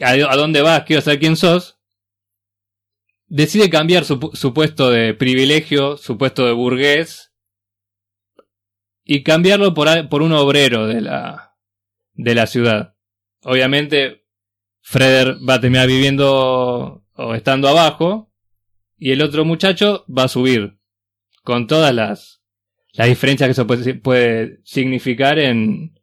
¿a, 0.00 0.10
a 0.10 0.37
dónde 0.37 0.60
vas? 0.62 0.82
Quiero 0.84 1.00
saber 1.02 1.20
quién 1.20 1.37
sos. 1.37 1.78
Decide 3.32 3.70
cambiar 3.70 4.04
su, 4.04 4.18
pu- 4.18 4.34
su 4.34 4.52
puesto 4.52 4.90
de 4.90 5.14
privilegio, 5.14 5.96
su 5.96 6.18
puesto 6.18 6.44
de 6.46 6.52
burgués, 6.52 7.32
y 9.04 9.22
cambiarlo 9.22 9.72
por, 9.72 10.08
por 10.08 10.22
un 10.22 10.32
obrero 10.32 10.88
de 10.88 11.00
la, 11.00 11.54
de 12.12 12.34
la 12.34 12.49
ciudad. 12.49 12.96
Obviamente, 13.42 14.26
Freder 14.80 15.37
va 15.49 15.54
a 15.54 15.60
terminar 15.60 15.87
viviendo 15.87 17.04
o 17.14 17.34
estando 17.34 17.68
abajo, 17.68 18.32
y 18.99 19.12
el 19.12 19.22
otro 19.22 19.44
muchacho 19.44 20.04
va 20.06 20.25
a 20.25 20.28
subir, 20.28 20.80
con 21.44 21.68
todas 21.68 21.94
las, 21.94 22.42
las 22.94 23.06
diferencias 23.06 23.46
que 23.46 23.52
eso 23.52 23.66
puede, 23.66 23.94
puede 23.94 24.60
significar 24.64 25.38
en, 25.38 26.00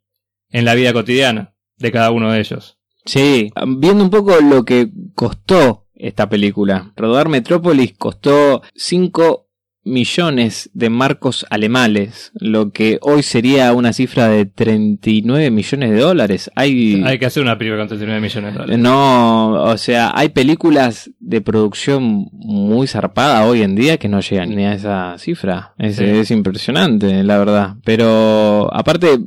en 0.50 0.63
la 0.63 0.75
vida 0.75 0.93
cotidiana 0.93 1.55
de 1.75 1.91
cada 1.91 2.12
uno 2.12 2.31
de 2.31 2.39
ellos. 2.39 2.79
Sí, 3.05 3.51
viendo 3.77 4.01
un 4.03 4.10
poco 4.10 4.39
lo 4.39 4.63
que 4.63 4.89
costó 5.13 5.87
esta 6.00 6.30
película. 6.30 6.92
Rodar 6.96 7.30
Metrópolis 7.30 7.94
costó 7.98 8.62
5 8.75 9.46
millones 9.84 10.70
de 10.74 10.89
marcos 10.89 11.46
alemanes, 11.50 12.34
lo 12.36 12.72
que 12.72 13.00
hoy 13.01 13.24
sería 13.24 13.72
una 13.72 13.94
cifra 13.94 14.27
de 14.27 14.46
39 14.46 15.50
millones 15.50 15.92
de 15.92 16.00
dólares. 16.01 16.51
Hay, 16.56 17.01
Hay 17.06 17.18
que 17.18 17.25
hacer 17.25 17.42
una 17.42 17.58
película 17.58 17.80
con 17.84 17.88
39 17.88 18.20
millones 18.22 18.54
de 18.54 18.60
dólares. 18.60 18.80
no, 18.80 19.54
o 19.63 19.77
sea, 19.77 20.12
hay 20.13 20.27
películas 20.30 21.10
de 21.20 21.39
producción 21.39 22.27
muy 22.34 22.86
zarpada 22.88 23.46
hoy 23.48 23.62
en 23.62 23.75
día 23.75 23.98
que 23.98 24.10
no 24.10 24.20
llegan 24.20 24.50
ni 24.56 24.66
a 24.66 24.74
esa 24.74 25.16
cifra. 25.20 25.74
Es, 25.77 25.96
Sí. 25.96 26.04
es 26.04 26.32
impresionante, 26.32 27.24
la 27.24 27.38
verdad. 27.38 27.75
Pero 27.86 28.70
aparte, 28.74 29.20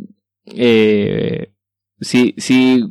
eh, 0.54 1.52
si, 2.00 2.34
si 2.36 2.84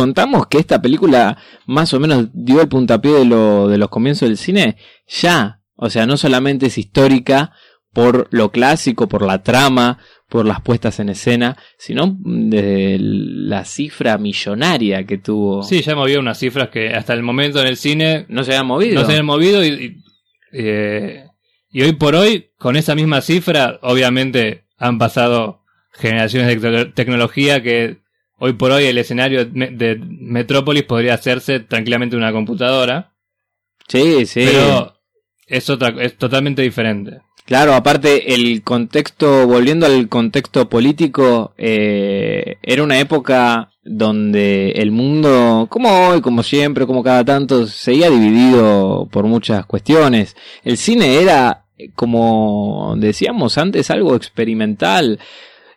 contamos 0.00 0.46
que 0.48 0.58
esta 0.58 0.82
película 0.82 1.38
más 1.66 1.94
o 1.94 1.98
menos 2.00 2.28
dio 2.34 2.60
el 2.60 2.68
puntapié 2.68 3.12
de, 3.12 3.24
lo, 3.24 3.66
de 3.68 3.78
los 3.78 3.88
comienzos 3.88 4.28
del 4.28 4.36
cine, 4.36 4.76
ya, 5.08 5.60
o 5.74 5.88
sea, 5.88 6.04
no 6.06 6.18
solamente 6.18 6.66
es 6.66 6.76
histórica 6.76 7.52
por 7.94 8.28
lo 8.30 8.50
clásico, 8.50 9.08
por 9.08 9.22
la 9.24 9.42
trama, 9.42 9.98
por 10.28 10.44
las 10.44 10.60
puestas 10.60 11.00
en 11.00 11.08
escena, 11.08 11.56
sino 11.78 12.14
de 12.20 12.98
la 13.00 13.64
cifra 13.64 14.18
millonaria 14.18 15.06
que 15.06 15.16
tuvo. 15.16 15.62
Sí, 15.62 15.80
ya 15.80 15.94
movió 15.94 16.20
unas 16.20 16.38
cifras 16.38 16.68
que 16.68 16.90
hasta 16.94 17.14
el 17.14 17.22
momento 17.22 17.58
en 17.62 17.68
el 17.68 17.78
cine 17.78 18.26
No 18.28 18.44
se 18.44 18.50
había 18.52 18.64
movido. 18.64 19.00
no 19.00 19.06
se 19.06 19.16
han 19.16 19.24
movido 19.24 19.64
y, 19.64 19.68
y, 19.68 19.96
eh, 20.52 21.24
y 21.70 21.82
hoy 21.82 21.92
por 21.92 22.14
hoy, 22.16 22.50
con 22.58 22.76
esa 22.76 22.94
misma 22.94 23.22
cifra, 23.22 23.78
obviamente 23.80 24.64
han 24.76 24.98
pasado 24.98 25.62
generaciones 25.92 26.60
de 26.60 26.70
tec- 26.70 26.94
tecnología 26.94 27.62
que 27.62 28.04
hoy 28.38 28.52
por 28.54 28.70
hoy 28.72 28.84
el 28.84 28.98
escenario 28.98 29.44
de, 29.44 29.50
Me- 29.52 29.70
de 29.70 29.96
Metrópolis 30.00 30.82
podría 30.84 31.14
hacerse 31.14 31.60
tranquilamente 31.60 32.16
en 32.16 32.22
una 32.22 32.32
computadora, 32.32 33.12
Sí, 33.88 34.26
sí. 34.26 34.42
pero 34.44 34.94
es 35.46 35.70
otra, 35.70 35.94
es 36.00 36.16
totalmente 36.16 36.62
diferente. 36.62 37.20
Claro, 37.44 37.74
aparte 37.74 38.34
el 38.34 38.62
contexto, 38.62 39.46
volviendo 39.46 39.86
al 39.86 40.08
contexto 40.08 40.68
político, 40.68 41.54
eh, 41.56 42.56
era 42.62 42.82
una 42.82 42.98
época 42.98 43.70
donde 43.84 44.72
el 44.72 44.90
mundo, 44.90 45.68
como 45.70 46.08
hoy, 46.08 46.20
como 46.20 46.42
siempre, 46.42 46.86
como 46.86 47.04
cada 47.04 47.24
tanto, 47.24 47.68
seguía 47.68 48.10
dividido 48.10 49.06
por 49.12 49.26
muchas 49.26 49.64
cuestiones. 49.64 50.34
El 50.64 50.76
cine 50.76 51.22
era, 51.22 51.66
como 51.94 52.94
decíamos 52.98 53.58
antes, 53.58 53.90
algo 53.92 54.16
experimental. 54.16 55.20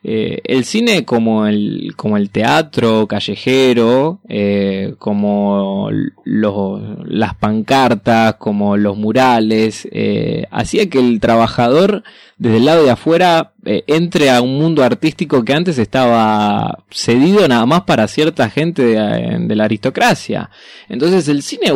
Eh, 0.01 0.39
el 0.45 0.63
cine 0.63 1.03
como 1.03 1.45
el, 1.45 1.93
como 1.97 2.15
el 2.15 2.29
teatro 2.29 3.05
callejero, 3.05 4.21
eh, 4.29 4.95
como 4.97 5.89
las 6.23 7.35
pancartas, 7.35 8.35
como 8.35 8.77
los 8.77 8.95
murales, 8.95 9.87
eh, 9.91 10.45
hacía 10.51 10.89
que 10.89 10.99
el 10.99 11.19
trabajador 11.19 12.03
desde 12.37 12.57
el 12.57 12.65
lado 12.65 12.85
de 12.85 12.91
afuera 12.91 13.51
entre 13.65 14.29
a 14.29 14.41
un 14.41 14.57
mundo 14.57 14.83
artístico 14.83 15.43
que 15.43 15.53
antes 15.53 15.77
estaba 15.77 16.85
cedido 16.89 17.45
nada 17.49 17.65
más 17.65 17.81
para 17.81 18.07
cierta 18.07 18.49
gente 18.49 18.83
de 18.83 19.55
la 19.55 19.65
aristocracia. 19.65 20.49
Entonces 20.87 21.27
el 21.27 21.43
cine 21.43 21.73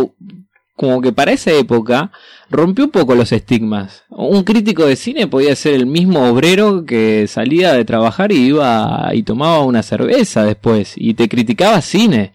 como 0.75 1.01
que 1.01 1.11
para 1.11 1.31
esa 1.31 1.51
época 1.51 2.11
rompió 2.49 2.85
un 2.85 2.91
poco 2.91 3.15
los 3.15 3.31
estigmas. 3.31 4.03
Un 4.09 4.43
crítico 4.43 4.85
de 4.85 4.95
cine 4.95 5.27
podía 5.27 5.55
ser 5.55 5.75
el 5.75 5.85
mismo 5.85 6.27
obrero 6.27 6.85
que 6.85 7.27
salía 7.27 7.73
de 7.73 7.85
trabajar 7.85 8.31
y 8.31 8.47
iba 8.47 9.09
y 9.13 9.23
tomaba 9.23 9.63
una 9.63 9.83
cerveza 9.83 10.43
después 10.43 10.93
y 10.95 11.13
te 11.13 11.29
criticaba 11.29 11.81
cine. 11.81 12.33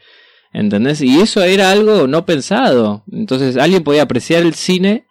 ¿Entendés? 0.53 1.01
Y 1.03 1.21
eso 1.21 1.43
era 1.43 1.71
algo 1.71 2.07
no 2.07 2.25
pensado. 2.25 3.05
Entonces 3.13 3.57
alguien 3.57 3.85
podía 3.85 4.03
apreciar 4.03 4.43
el 4.43 4.55
cine 4.55 5.07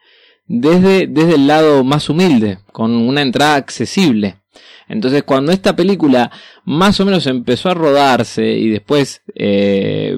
desde, 0.47 1.07
desde 1.07 1.35
el 1.35 1.47
lado 1.47 1.83
más 1.83 2.09
humilde, 2.09 2.59
con 2.71 2.91
una 2.91 3.21
entrada 3.21 3.55
accesible. 3.55 4.37
Entonces 4.89 5.23
cuando 5.23 5.51
esta 5.51 5.75
película 5.75 6.31
más 6.65 6.99
o 6.99 7.05
menos 7.05 7.27
empezó 7.27 7.69
a 7.69 7.73
rodarse 7.73 8.45
y 8.45 8.69
después 8.69 9.21
eh, 9.35 10.17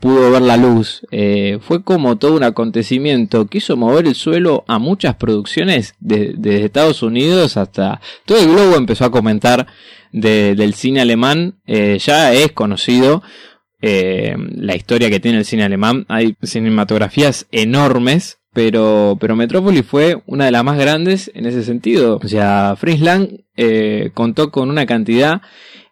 pudo 0.00 0.30
ver 0.30 0.42
la 0.42 0.56
luz, 0.56 1.06
eh, 1.10 1.58
fue 1.60 1.82
como 1.82 2.16
todo 2.16 2.36
un 2.36 2.44
acontecimiento 2.44 3.46
que 3.46 3.58
hizo 3.58 3.76
mover 3.76 4.06
el 4.06 4.14
suelo 4.14 4.64
a 4.68 4.78
muchas 4.78 5.16
producciones 5.16 5.94
desde 6.00 6.34
de 6.34 6.64
Estados 6.64 7.02
Unidos 7.02 7.56
hasta 7.56 8.00
todo 8.24 8.38
el 8.38 8.50
globo 8.50 8.76
empezó 8.76 9.04
a 9.04 9.10
comentar 9.10 9.66
de, 10.12 10.54
del 10.54 10.74
cine 10.74 11.00
alemán, 11.00 11.56
eh, 11.66 11.98
ya 11.98 12.32
es 12.32 12.52
conocido. 12.52 13.22
La 13.86 14.74
historia 14.74 15.10
que 15.10 15.20
tiene 15.20 15.36
el 15.36 15.44
cine 15.44 15.62
alemán, 15.62 16.06
hay 16.08 16.36
cinematografías 16.42 17.46
enormes 17.52 18.38
pero, 18.54 19.18
pero 19.20 19.36
Metrópolis 19.36 19.84
fue 19.84 20.22
una 20.26 20.46
de 20.46 20.52
las 20.52 20.64
más 20.64 20.78
grandes 20.78 21.30
en 21.34 21.44
ese 21.46 21.62
sentido. 21.64 22.18
O 22.22 22.28
sea, 22.28 22.74
Fritz 22.78 23.00
Lang 23.00 23.28
eh, 23.56 24.10
contó 24.14 24.50
con 24.50 24.70
una 24.70 24.86
cantidad 24.86 25.42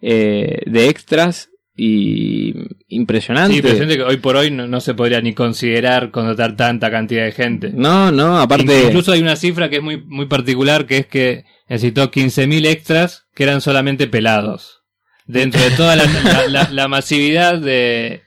eh, 0.00 0.62
de 0.66 0.88
extras 0.88 1.50
y 1.76 2.54
impresionante. 2.88 3.52
Sí, 3.52 3.58
impresionante 3.58 3.96
que 3.96 4.02
hoy 4.04 4.16
por 4.18 4.36
hoy 4.36 4.50
no, 4.50 4.66
no 4.68 4.80
se 4.80 4.94
podría 4.94 5.20
ni 5.20 5.34
considerar 5.34 6.10
contratar 6.10 6.54
tanta 6.56 6.90
cantidad 6.90 7.24
de 7.24 7.32
gente. 7.32 7.70
No, 7.74 8.12
no, 8.12 8.38
aparte... 8.38 8.84
Incluso 8.86 9.12
hay 9.12 9.20
una 9.22 9.36
cifra 9.36 9.68
que 9.68 9.76
es 9.76 9.82
muy, 9.82 10.02
muy 10.02 10.26
particular, 10.26 10.86
que 10.86 10.98
es 10.98 11.06
que 11.06 11.44
necesitó 11.68 12.10
15.000 12.10 12.66
extras 12.66 13.24
que 13.34 13.44
eran 13.44 13.60
solamente 13.60 14.06
pelados. 14.06 14.82
Dentro 15.26 15.62
de 15.62 15.70
toda 15.70 15.96
la, 15.96 16.04
la- 16.24 16.46
la- 16.48 16.70
la 16.70 16.88
masividad 16.88 17.58
de, 17.58 18.22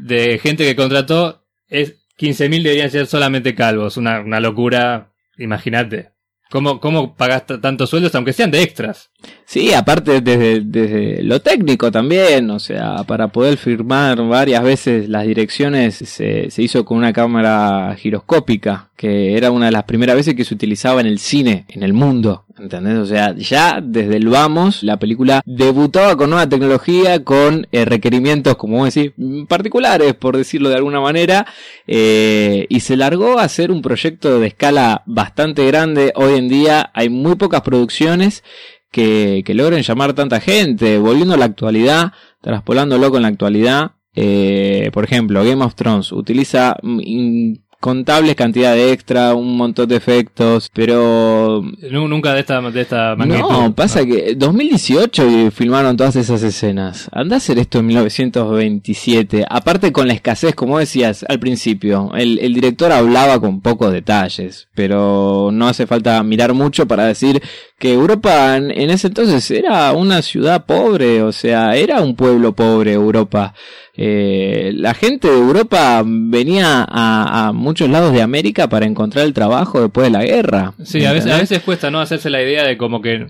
de 0.00 0.38
gente 0.42 0.64
que 0.64 0.74
contrató, 0.76 1.44
es 1.68 2.01
15.000 2.22 2.62
deberían 2.62 2.90
ser 2.90 3.06
solamente 3.08 3.54
calvos. 3.54 3.96
Una, 3.96 4.20
una 4.20 4.38
locura, 4.38 5.12
imagínate. 5.38 6.10
¿Cómo, 6.52 6.80
cómo 6.80 7.16
pagas 7.16 7.46
tantos 7.46 7.88
sueldos, 7.88 8.14
aunque 8.14 8.34
sean 8.34 8.50
de 8.50 8.62
extras? 8.62 9.10
Sí, 9.46 9.72
aparte 9.72 10.20
desde, 10.20 10.60
desde, 10.60 11.22
lo 11.22 11.40
técnico 11.40 11.90
también, 11.90 12.50
o 12.50 12.58
sea, 12.58 13.04
para 13.06 13.28
poder 13.28 13.56
firmar 13.56 14.22
varias 14.28 14.62
veces 14.62 15.08
las 15.08 15.26
direcciones 15.26 15.94
se, 15.94 16.50
se, 16.50 16.62
hizo 16.62 16.84
con 16.84 16.98
una 16.98 17.14
cámara 17.14 17.96
giroscópica, 17.96 18.90
que 19.02 19.36
era 19.36 19.50
una 19.50 19.66
de 19.66 19.72
las 19.72 19.82
primeras 19.82 20.14
veces 20.14 20.36
que 20.36 20.44
se 20.44 20.54
utilizaba 20.54 21.00
en 21.00 21.08
el 21.08 21.18
cine, 21.18 21.64
en 21.70 21.82
el 21.82 21.92
mundo, 21.92 22.44
¿entendés? 22.56 22.98
O 22.98 23.04
sea, 23.04 23.34
ya 23.34 23.80
desde 23.82 24.16
el 24.16 24.28
vamos, 24.28 24.84
la 24.84 25.00
película 25.00 25.42
debutaba 25.44 26.16
con 26.16 26.30
nueva 26.30 26.48
tecnología, 26.48 27.24
con 27.24 27.66
eh, 27.72 27.84
requerimientos, 27.84 28.54
como 28.54 28.84
decir, 28.84 29.12
particulares, 29.48 30.14
por 30.14 30.36
decirlo 30.36 30.68
de 30.68 30.76
alguna 30.76 31.00
manera, 31.00 31.46
eh, 31.88 32.66
y 32.68 32.78
se 32.78 32.96
largó 32.96 33.40
a 33.40 33.42
hacer 33.42 33.72
un 33.72 33.82
proyecto 33.82 34.38
de 34.38 34.46
escala 34.46 35.02
bastante 35.06 35.66
grande. 35.66 36.12
Hoy 36.14 36.38
en 36.38 36.48
día 36.48 36.92
hay 36.94 37.08
muy 37.08 37.34
pocas 37.34 37.62
producciones 37.62 38.44
que, 38.92 39.42
logren 39.48 39.82
llamar 39.82 40.12
tanta 40.12 40.38
gente. 40.38 40.98
Volviendo 40.98 41.34
a 41.34 41.38
la 41.38 41.46
actualidad, 41.46 42.12
traspolándolo 42.40 43.10
con 43.10 43.22
la 43.22 43.28
actualidad, 43.28 43.96
eh, 44.14 44.90
por 44.92 45.02
ejemplo, 45.02 45.44
Game 45.44 45.64
of 45.64 45.74
Thrones 45.74 46.12
utiliza 46.12 46.76
contables 47.82 48.36
cantidad 48.36 48.74
de 48.74 48.92
extra, 48.92 49.34
un 49.34 49.56
montón 49.56 49.88
de 49.88 49.96
efectos, 49.96 50.70
pero... 50.72 51.64
Nunca 51.90 52.32
de 52.32 52.38
esta, 52.38 52.60
de 52.60 52.80
esta 52.80 53.16
magnitud. 53.16 53.40
No, 53.40 53.74
pasa 53.74 54.06
que 54.06 54.36
2018 54.36 55.50
filmaron 55.50 55.96
todas 55.96 56.14
esas 56.14 56.44
escenas. 56.44 57.08
Anda 57.10 57.34
a 57.34 57.38
hacer 57.38 57.58
esto 57.58 57.80
en 57.80 57.86
1927. 57.86 59.44
Aparte 59.50 59.90
con 59.90 60.06
la 60.06 60.14
escasez, 60.14 60.54
como 60.54 60.78
decías 60.78 61.24
al 61.28 61.40
principio, 61.40 62.12
el, 62.14 62.38
el 62.38 62.54
director 62.54 62.92
hablaba 62.92 63.40
con 63.40 63.60
pocos 63.60 63.92
detalles, 63.92 64.68
pero 64.76 65.50
no 65.52 65.66
hace 65.66 65.88
falta 65.88 66.22
mirar 66.22 66.54
mucho 66.54 66.86
para 66.86 67.06
decir 67.06 67.42
que 67.82 67.94
Europa 67.94 68.56
en, 68.56 68.70
ese 68.90 69.08
entonces 69.08 69.50
era 69.50 69.90
una 69.90 70.22
ciudad 70.22 70.66
pobre, 70.66 71.20
o 71.20 71.32
sea, 71.32 71.74
era 71.74 72.00
un 72.00 72.14
pueblo 72.14 72.52
pobre 72.54 72.92
Europa. 72.92 73.54
Eh, 73.94 74.72
la 74.74 74.94
gente 74.94 75.28
de 75.28 75.36
Europa 75.36 76.02
venía 76.04 76.82
a, 76.88 77.48
a, 77.48 77.52
muchos 77.52 77.90
lados 77.90 78.12
de 78.12 78.22
América 78.22 78.68
para 78.68 78.86
encontrar 78.86 79.26
el 79.26 79.34
trabajo 79.34 79.82
después 79.82 80.06
de 80.06 80.10
la 80.10 80.24
guerra. 80.24 80.72
Sí, 80.82 81.04
a 81.04 81.12
veces, 81.12 81.30
a 81.30 81.38
veces 81.38 81.62
cuesta 81.62 81.90
no 81.90 82.00
hacerse 82.00 82.30
la 82.30 82.42
idea 82.42 82.64
de 82.64 82.78
como 82.78 83.02
que 83.02 83.26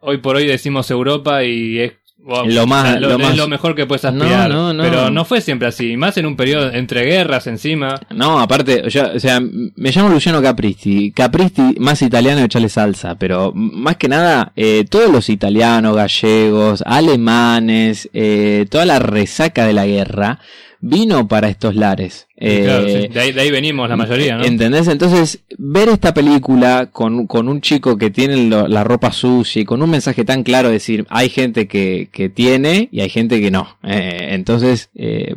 hoy 0.00 0.18
por 0.18 0.36
hoy 0.36 0.46
decimos 0.46 0.90
Europa 0.90 1.42
y 1.42 1.80
es 1.80 1.92
lo 2.26 2.66
más, 2.66 3.00
lo, 3.00 3.18
más... 3.18 3.30
es 3.30 3.36
lo 3.36 3.48
mejor 3.48 3.74
que 3.74 3.86
puedes 3.86 4.04
aspirar. 4.04 4.50
Pero 4.78 5.10
no 5.10 5.24
fue 5.24 5.40
siempre 5.40 5.68
así, 5.68 5.96
más 5.96 6.16
en 6.16 6.26
un 6.26 6.36
periodo 6.36 6.72
entre 6.72 7.04
guerras 7.04 7.46
encima. 7.46 8.00
No, 8.10 8.40
aparte, 8.40 8.82
o 8.84 8.90
sea, 8.90 9.40
me 9.40 9.90
llamo 9.92 10.08
Luciano 10.08 10.42
Capristi. 10.42 11.12
Capristi 11.12 11.76
más 11.78 12.02
italiano 12.02 12.40
de 12.40 12.46
echarle 12.46 12.68
salsa, 12.68 13.14
pero 13.14 13.52
más 13.54 13.96
que 13.96 14.08
nada, 14.08 14.52
eh, 14.56 14.84
todos 14.88 15.10
los 15.10 15.28
italianos, 15.28 15.96
gallegos, 15.96 16.82
alemanes, 16.84 18.08
eh, 18.12 18.66
toda 18.70 18.86
la 18.86 18.98
resaca 18.98 19.64
de 19.64 19.72
la 19.72 19.86
guerra 19.86 20.40
vino 20.88 21.26
para 21.28 21.48
estos 21.48 21.74
lares. 21.74 22.28
Eh, 22.36 23.08
de, 23.12 23.20
ahí, 23.20 23.50
venimos 23.50 23.88
la 23.88 23.96
mayoría, 23.96 24.36
¿no? 24.36 24.44
¿Entendés? 24.44 24.88
Entonces, 24.88 25.40
ver 25.58 25.88
esta 25.88 26.12
película 26.14 26.90
con, 26.92 27.26
con 27.26 27.48
un 27.48 27.60
chico 27.60 27.96
que 27.96 28.10
tiene 28.10 28.48
la 28.48 28.84
ropa 28.84 29.10
sucia 29.12 29.62
y 29.62 29.64
con 29.64 29.82
un 29.82 29.90
mensaje 29.90 30.24
tan 30.24 30.42
claro, 30.42 30.70
decir, 30.70 31.06
hay 31.08 31.28
gente 31.28 31.66
que, 31.66 32.08
que 32.12 32.28
tiene 32.28 32.88
y 32.92 33.00
hay 33.00 33.08
gente 33.08 33.40
que 33.40 33.50
no. 33.50 33.78
Eh, 33.82 34.28
entonces, 34.30 34.90
eh, 34.94 35.34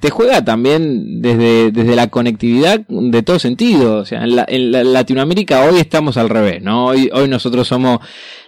te 0.00 0.10
juega 0.10 0.44
también 0.44 1.20
desde, 1.20 1.70
desde 1.70 1.96
la 1.96 2.08
conectividad 2.08 2.80
de 2.88 3.22
todo 3.22 3.38
sentido. 3.38 3.98
O 3.98 4.04
sea, 4.04 4.22
en, 4.22 4.36
la, 4.36 4.44
en 4.48 4.92
Latinoamérica 4.92 5.64
hoy 5.64 5.78
estamos 5.78 6.16
al 6.16 6.28
revés, 6.28 6.62
¿no? 6.62 6.86
Hoy, 6.86 7.10
hoy 7.12 7.28
nosotros 7.28 7.66
somos 7.68 8.00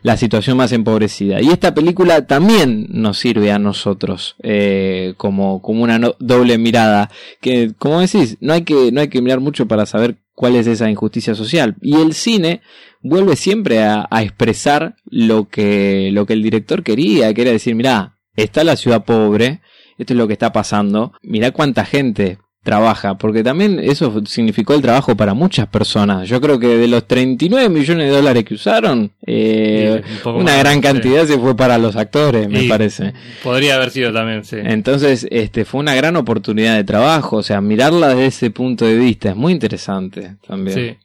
la 0.03 0.17
situación 0.17 0.57
más 0.57 0.73
empobrecida. 0.73 1.41
Y 1.41 1.49
esta 1.49 1.75
película 1.75 2.27
también 2.27 2.87
nos 2.91 3.19
sirve 3.19 3.51
a 3.51 3.59
nosotros 3.59 4.37
eh, 4.43 5.15
como, 5.17 5.63
como 5.63 5.83
una 5.83 5.99
doble 6.19 6.59
mirada. 6.59 7.11
Que, 7.41 7.73
como 7.79 8.01
decís, 8.01 8.37
no 8.41 8.53
hay 8.53 8.63
que, 8.63 8.93
no 8.93 9.01
hay 9.01 9.09
que 9.09 9.23
mirar 9.23 9.41
mucho 9.41 9.67
para 9.67 9.87
saber 9.87 10.17
cuál 10.35 10.57
es 10.57 10.67
esa 10.67 10.91
injusticia 10.91 11.35
social. 11.35 11.77
Y 11.81 11.97
el 11.97 12.15
cine 12.15 12.61
vuelve 13.03 13.37
siempre 13.37 13.83
a, 13.83 14.07
a 14.11 14.23
expresar 14.23 14.97
lo 15.07 15.49
que, 15.49 16.11
lo 16.13 16.27
que 16.27 16.35
el 16.35 16.43
director 16.43 16.83
quería, 16.83 17.33
que 17.35 17.43
era 17.43 17.51
decir, 17.51 17.75
mira, 17.75 18.19
está 18.37 18.63
la 18.65 18.77
ciudad 18.77 19.05
pobre, 19.05 19.61
esto 19.99 20.13
es 20.13 20.17
lo 20.17 20.27
que 20.27 20.33
está 20.33 20.53
pasando, 20.53 21.13
mirá 21.23 21.51
cuánta 21.51 21.85
gente 21.85 22.39
trabaja, 22.67 23.17
porque 23.17 23.45
también 23.45 23.79
eso 23.79 24.13
significó 24.27 24.75
el 24.75 24.83
trabajo 24.83 25.17
para 25.17 25.35
muchas 25.35 25.69
personas. 25.69 26.29
Yo 26.29 26.41
creo 26.41 26.59
que 26.59 26.67
de 26.67 26.89
los 26.89 27.07
39 27.07 27.69
millones 27.69 28.11
de 28.11 28.17
dólares 28.17 28.45
que 28.45 28.55
usaron, 28.55 29.13
eh, 29.25 30.03
una 30.25 30.57
gran 30.57 30.81
cantidad 30.81 31.25
se 31.27 31.39
fue 31.39 31.57
para 31.57 31.79
los 31.79 31.95
actores, 31.95 32.49
me 32.49 32.65
parece. 32.65 33.15
Podría 33.45 33.77
haber 33.77 33.91
sido 33.91 34.13
también, 34.13 34.45
sí. 34.45 34.57
Entonces, 34.59 35.29
este, 35.31 35.65
fue 35.65 35.79
una 35.79 35.95
gran 35.95 36.17
oportunidad 36.17 36.75
de 36.75 36.83
trabajo, 36.83 37.37
o 37.37 37.43
sea, 37.45 37.61
mirarla 37.61 38.09
desde 38.09 38.27
ese 38.27 38.51
punto 38.51 38.85
de 38.85 38.97
vista 38.97 39.31
es 39.31 39.37
muy 39.37 39.53
interesante 39.53 40.35
también. 40.45 40.99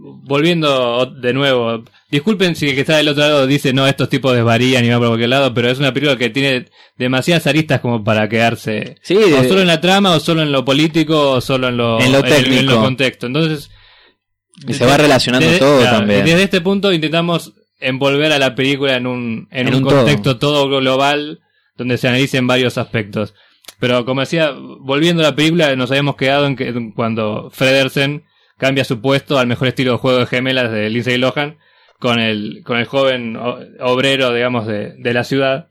Volviendo 0.00 1.06
de 1.06 1.32
nuevo, 1.32 1.82
disculpen 2.08 2.54
si 2.54 2.68
el 2.68 2.74
que 2.74 2.82
está 2.82 2.98
del 2.98 3.08
otro 3.08 3.24
lado 3.24 3.46
dice 3.48 3.72
no, 3.72 3.86
estos 3.86 4.08
tipos 4.08 4.32
desvarían 4.32 4.84
y 4.84 4.90
va 4.90 4.98
por 4.98 5.08
cualquier 5.08 5.30
lado, 5.30 5.52
pero 5.52 5.70
es 5.70 5.80
una 5.80 5.92
película 5.92 6.16
que 6.16 6.30
tiene 6.30 6.66
demasiadas 6.96 7.48
aristas 7.48 7.80
como 7.80 8.04
para 8.04 8.28
quedarse 8.28 8.96
sí, 9.02 9.16
o 9.16 9.42
solo 9.44 9.60
en 9.60 9.66
la 9.66 9.80
trama, 9.80 10.12
o 10.14 10.20
solo 10.20 10.42
en 10.42 10.52
lo 10.52 10.64
político, 10.64 11.32
o 11.32 11.40
solo 11.40 11.68
en 11.68 11.78
lo, 11.78 12.00
en 12.00 12.12
lo, 12.12 12.22
técnico. 12.22 12.60
En, 12.60 12.66
lo 12.66 12.80
contexto. 12.80 13.26
Entonces, 13.26 13.70
y 14.66 14.72
se 14.74 14.86
va 14.86 14.96
relacionando 14.96 15.50
todo 15.58 15.82
también. 15.82 16.24
Desde 16.24 16.44
este 16.44 16.60
punto 16.60 16.92
intentamos 16.92 17.54
envolver 17.80 18.32
a 18.32 18.38
la 18.38 18.54
película 18.54 18.96
en 18.96 19.06
un, 19.06 19.48
en, 19.50 19.74
un, 19.74 19.82
contexto 19.82 20.38
todo. 20.38 20.68
global 20.68 21.40
donde 21.76 21.98
se 21.98 22.08
analicen 22.08 22.46
varios 22.46 22.78
aspectos. 22.78 23.34
Pero 23.78 24.04
como 24.04 24.20
decía, 24.20 24.52
volviendo 24.52 25.22
a 25.22 25.30
la 25.30 25.36
película, 25.36 25.74
nos 25.76 25.90
habíamos 25.90 26.16
quedado 26.16 26.46
en 26.46 26.56
que 26.56 26.92
cuando 26.94 27.50
Fredersen 27.52 28.24
cambia 28.58 28.84
su 28.84 29.00
puesto 29.00 29.38
al 29.38 29.46
mejor 29.46 29.68
estilo 29.68 29.92
de 29.92 29.98
juego 29.98 30.18
de 30.18 30.26
gemelas 30.26 30.70
de 30.70 30.90
Lindsay 30.90 31.16
Lohan 31.16 31.58
con 31.98 32.20
el, 32.20 32.62
con 32.64 32.78
el 32.78 32.84
joven 32.84 33.36
obrero, 33.80 34.32
digamos, 34.32 34.66
de, 34.66 34.94
de 34.98 35.14
la 35.14 35.24
ciudad. 35.24 35.70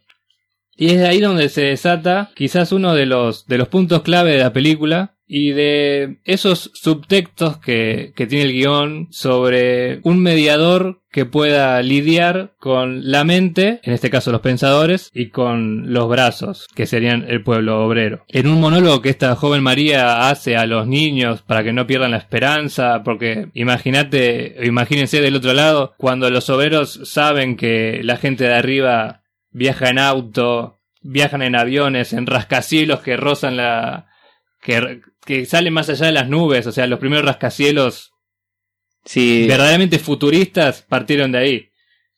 Y 0.76 0.92
es 0.92 1.08
ahí 1.08 1.20
donde 1.20 1.50
se 1.50 1.62
desata 1.62 2.32
quizás 2.36 2.72
uno 2.72 2.94
de 2.94 3.06
los, 3.06 3.48
de 3.48 3.58
los 3.58 3.68
puntos 3.68 4.02
clave 4.02 4.32
de 4.32 4.40
la 4.40 4.54
película, 4.54 5.17
y 5.28 5.52
de 5.52 6.20
esos 6.24 6.72
subtextos 6.74 7.58
que, 7.58 8.14
que 8.16 8.28
tiene 8.28 8.46
el 8.46 8.54
guion 8.54 9.08
sobre 9.12 10.00
un 10.04 10.20
mediador 10.24 11.02
que 11.12 11.26
pueda 11.26 11.82
lidiar 11.82 12.54
con 12.60 13.12
la 13.12 13.24
mente, 13.24 13.80
en 13.84 13.94
este 13.94 14.10
caso 14.10 14.32
los 14.32 14.42
pensadores, 14.42 15.10
y 15.14 15.30
con 15.30 15.92
los 15.92 16.08
brazos, 16.08 16.68
que 16.76 16.86
serían 16.86 17.26
el 17.28 17.44
pueblo 17.44 17.84
obrero. 17.84 18.24
En 18.28 18.48
un 18.48 18.62
monólogo 18.62 19.02
que 19.02 19.10
esta 19.10 19.36
joven 19.36 19.64
María 19.64 20.30
hace 20.30 20.56
a 20.56 20.66
los 20.66 20.88
niños 20.88 21.42
para 21.42 21.64
que 21.64 21.74
no 21.74 21.88
pierdan 21.88 22.12
la 22.12 22.18
esperanza, 22.18 23.02
porque 23.04 23.50
imagínate, 23.54 24.58
imagínense 24.64 25.20
del 25.20 25.36
otro 25.36 25.54
lado, 25.54 25.94
cuando 25.98 26.30
los 26.30 26.50
obreros 26.50 27.02
saben 27.04 27.58
que 27.58 28.02
la 28.04 28.18
gente 28.18 28.46
de 28.46 28.54
arriba 28.54 29.24
viaja 29.50 29.90
en 29.90 30.00
auto, 30.00 30.82
viajan 31.02 31.42
en 31.42 31.56
aviones, 31.56 32.14
en 32.14 32.28
rascacielos 32.28 33.00
que 33.00 33.18
rozan 33.18 33.58
la, 33.58 34.08
que, 34.68 35.00
que 35.26 35.46
salen 35.46 35.72
más 35.72 35.88
allá 35.88 36.08
de 36.08 36.12
las 36.12 36.28
nubes, 36.28 36.68
o 36.68 36.74
sea, 36.74 36.88
los 36.88 37.00
primeros 37.00 37.26
rascacielos 37.26 38.12
sí. 39.06 39.46
verdaderamente 39.48 39.98
futuristas 39.98 40.82
partieron 40.82 41.32
de 41.32 41.38
ahí. 41.38 41.70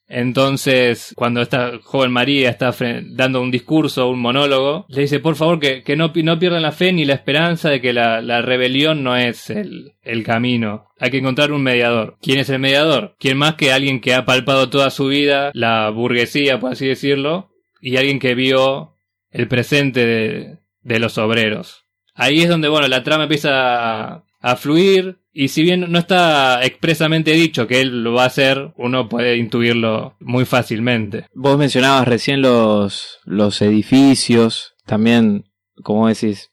Entonces, 0.08 1.14
cuando 1.16 1.44
esta 1.44 1.78
joven 1.84 2.12
María 2.12 2.50
está 2.50 2.74
dando 3.12 3.40
un 3.40 3.52
discurso, 3.52 4.10
un 4.10 4.20
monólogo, 4.20 4.88
le 4.90 5.02
dice, 5.02 5.20
por 5.20 5.36
favor, 5.36 5.60
que, 5.60 5.84
que 5.84 5.96
no, 5.96 6.12
no, 6.12 6.40
pierdan 6.40 6.64
la 6.64 6.72
fe 6.72 6.92
ni 6.92 7.06
la 7.06 7.14
esperanza 7.14 7.70
de 7.70 7.80
que 7.80 7.94
la, 7.94 8.20
la 8.20 8.42
rebelión 8.42 9.04
no 9.04 9.16
es 9.16 9.52
el, 9.52 9.94
el, 10.02 10.24
camino. 10.24 10.88
Hay 10.98 11.12
que 11.12 11.20
encontrar 11.20 11.52
un 11.52 11.62
mediador. 11.62 12.18
¿Quién 12.24 12.40
es 12.40 12.50
el 12.50 12.58
mediador? 12.58 13.16
¿Quién 13.20 13.38
más 13.38 13.54
que 13.54 13.72
alguien 13.72 14.02
que 14.02 14.16
ha 14.16 14.26
palpado 14.26 14.72
toda 14.72 14.90
su 14.90 15.06
vida 15.06 15.52
la 15.54 15.92
burguesía, 15.92 16.60
por 16.60 16.72
así 16.72 16.88
decirlo, 16.88 17.52
y 17.80 17.98
alguien 17.98 18.18
que 18.18 18.34
vio 18.34 18.96
el 19.30 19.48
presente 19.48 20.08
de, 20.08 20.58
de 20.82 21.00
los 21.00 21.20
obreros? 21.20 21.86
Ahí 22.20 22.42
es 22.42 22.50
donde, 22.50 22.68
bueno, 22.68 22.88
la 22.88 23.04
trama 23.04 23.24
empieza 23.24 24.24
a, 24.42 24.56
fluir. 24.56 25.20
Y 25.34 25.48
si 25.48 25.64
bien 25.64 25.92
no 25.92 26.00
está 26.00 26.64
expresamente 26.64 27.32
dicho 27.32 27.66
que 27.68 27.82
él 27.82 28.04
lo 28.04 28.14
va 28.14 28.24
a 28.24 28.28
hacer, 28.28 28.74
uno 28.78 29.08
puede 29.08 29.38
intuirlo 29.38 30.16
muy 30.20 30.46
fácilmente. 30.46 31.26
Vos 31.34 31.58
mencionabas 31.58 32.08
recién 32.08 32.42
los, 32.42 33.20
los 33.26 33.62
edificios, 33.62 34.76
también, 34.86 35.46
como 35.82 36.08
decís, 36.08 36.52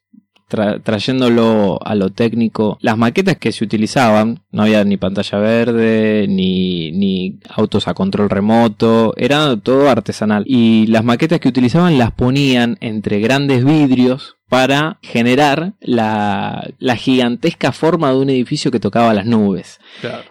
trayéndolo 0.49 1.79
a 1.85 1.95
lo 1.95 2.11
técnico, 2.11 2.79
las 2.81 2.97
maquetas 2.97 3.37
que 3.37 3.53
se 3.53 3.65
utilizaban, 3.65 4.45
no 4.51 4.63
había 4.63 4.85
ni 4.85 4.97
pantalla 4.97 5.39
verde, 5.39 6.27
ni, 6.29 6.93
ni 6.93 7.39
autos 7.49 7.89
a 7.89 7.95
control 7.95 8.31
remoto, 8.31 9.15
era 9.17 9.57
todo 9.57 9.91
artesanal. 9.91 10.45
Y 10.47 10.87
las 10.87 11.05
maquetas 11.05 11.41
que 11.41 11.49
utilizaban 11.49 11.99
las 11.99 12.13
ponían 12.13 12.77
entre 12.81 13.21
grandes 13.21 13.65
vidrios 13.65 14.37
para 14.49 14.99
generar 15.03 15.75
la, 15.81 16.71
la 16.79 16.97
gigantesca 16.97 17.73
forma 17.73 18.11
de 18.11 18.19
un 18.19 18.31
edificio 18.31 18.71
que 18.71 18.81
tocaba 18.81 19.15
las 19.15 19.27
nubes. 19.27 19.81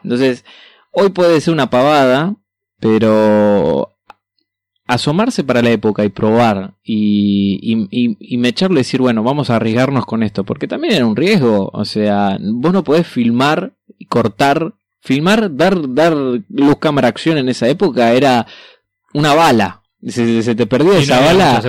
Entonces, 0.04 0.46
hoy 0.92 1.10
puede 1.10 1.42
ser 1.42 1.54
una 1.54 1.70
pavada, 1.70 2.36
pero 2.80 3.95
asomarse 4.88 5.44
para 5.44 5.62
la 5.62 5.72
época 5.72 6.06
y 6.06 6.10
probar 6.10 6.76
y, 6.84 7.60
y, 7.62 7.88
y, 7.90 8.18
y 8.20 8.38
mecharlo 8.38 8.76
y 8.76 8.82
decir, 8.82 9.02
bueno, 9.02 9.24
vamos 9.24 9.50
a 9.50 9.56
arriesgarnos 9.56 10.06
con 10.06 10.24
esto, 10.24 10.44
porque 10.44 10.68
también 10.68 10.94
era 10.94 11.06
un 11.06 11.16
riesgo, 11.16 11.70
o 11.74 11.86
sea, 11.86 12.38
vos 12.40 12.74
no 12.74 12.84
podés 12.84 13.08
filmar 13.08 13.74
y 13.98 14.06
cortar, 14.06 14.76
filmar, 15.02 15.56
dar, 15.56 15.94
dar 15.94 16.14
luz 16.14 16.78
cámara 16.80 17.08
acción 17.08 17.38
en 17.38 17.50
esa 17.50 17.68
época 17.68 18.14
era 18.14 18.46
una 19.14 19.34
bala. 19.34 19.82
Se, 20.08 20.44
se 20.44 20.54
te 20.56 20.68
perdía 20.68 21.00
Y 21.00 21.04
esa 21.04 21.20
bala. 21.20 21.62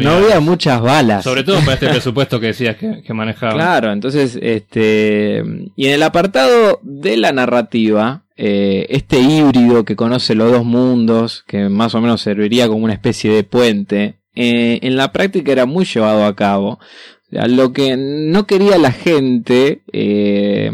No 0.00 0.10
había 0.12 0.40
muchas 0.40 0.80
balas. 0.80 1.22
Sobre 1.22 1.44
todo 1.44 1.60
para 1.60 1.74
este 1.74 1.88
presupuesto 1.90 2.40
que 2.40 2.46
decías 2.46 2.76
que, 2.76 3.02
que 3.02 3.12
manejaban. 3.12 3.56
Claro, 3.56 3.92
entonces, 3.92 4.38
este, 4.40 5.42
y 5.76 5.86
en 5.86 5.92
el 5.92 6.02
apartado 6.02 6.80
de 6.82 7.16
la 7.16 7.32
narrativa, 7.32 8.24
eh, 8.36 8.86
este 8.88 9.20
híbrido 9.20 9.84
que 9.84 9.96
conoce 9.96 10.34
los 10.34 10.50
dos 10.50 10.64
mundos, 10.64 11.44
que 11.46 11.68
más 11.68 11.94
o 11.94 12.00
menos 12.00 12.22
serviría 12.22 12.68
como 12.68 12.84
una 12.84 12.94
especie 12.94 13.30
de 13.32 13.44
puente, 13.44 14.16
eh, 14.34 14.80
en 14.82 14.96
la 14.96 15.12
práctica 15.12 15.52
era 15.52 15.66
muy 15.66 15.84
llevado 15.84 16.24
a 16.24 16.34
cabo. 16.34 16.78
O 16.78 17.30
sea, 17.30 17.46
lo 17.48 17.72
que 17.72 17.96
no 17.96 18.46
quería 18.46 18.78
la 18.78 18.92
gente, 18.92 19.82
eh, 19.92 20.70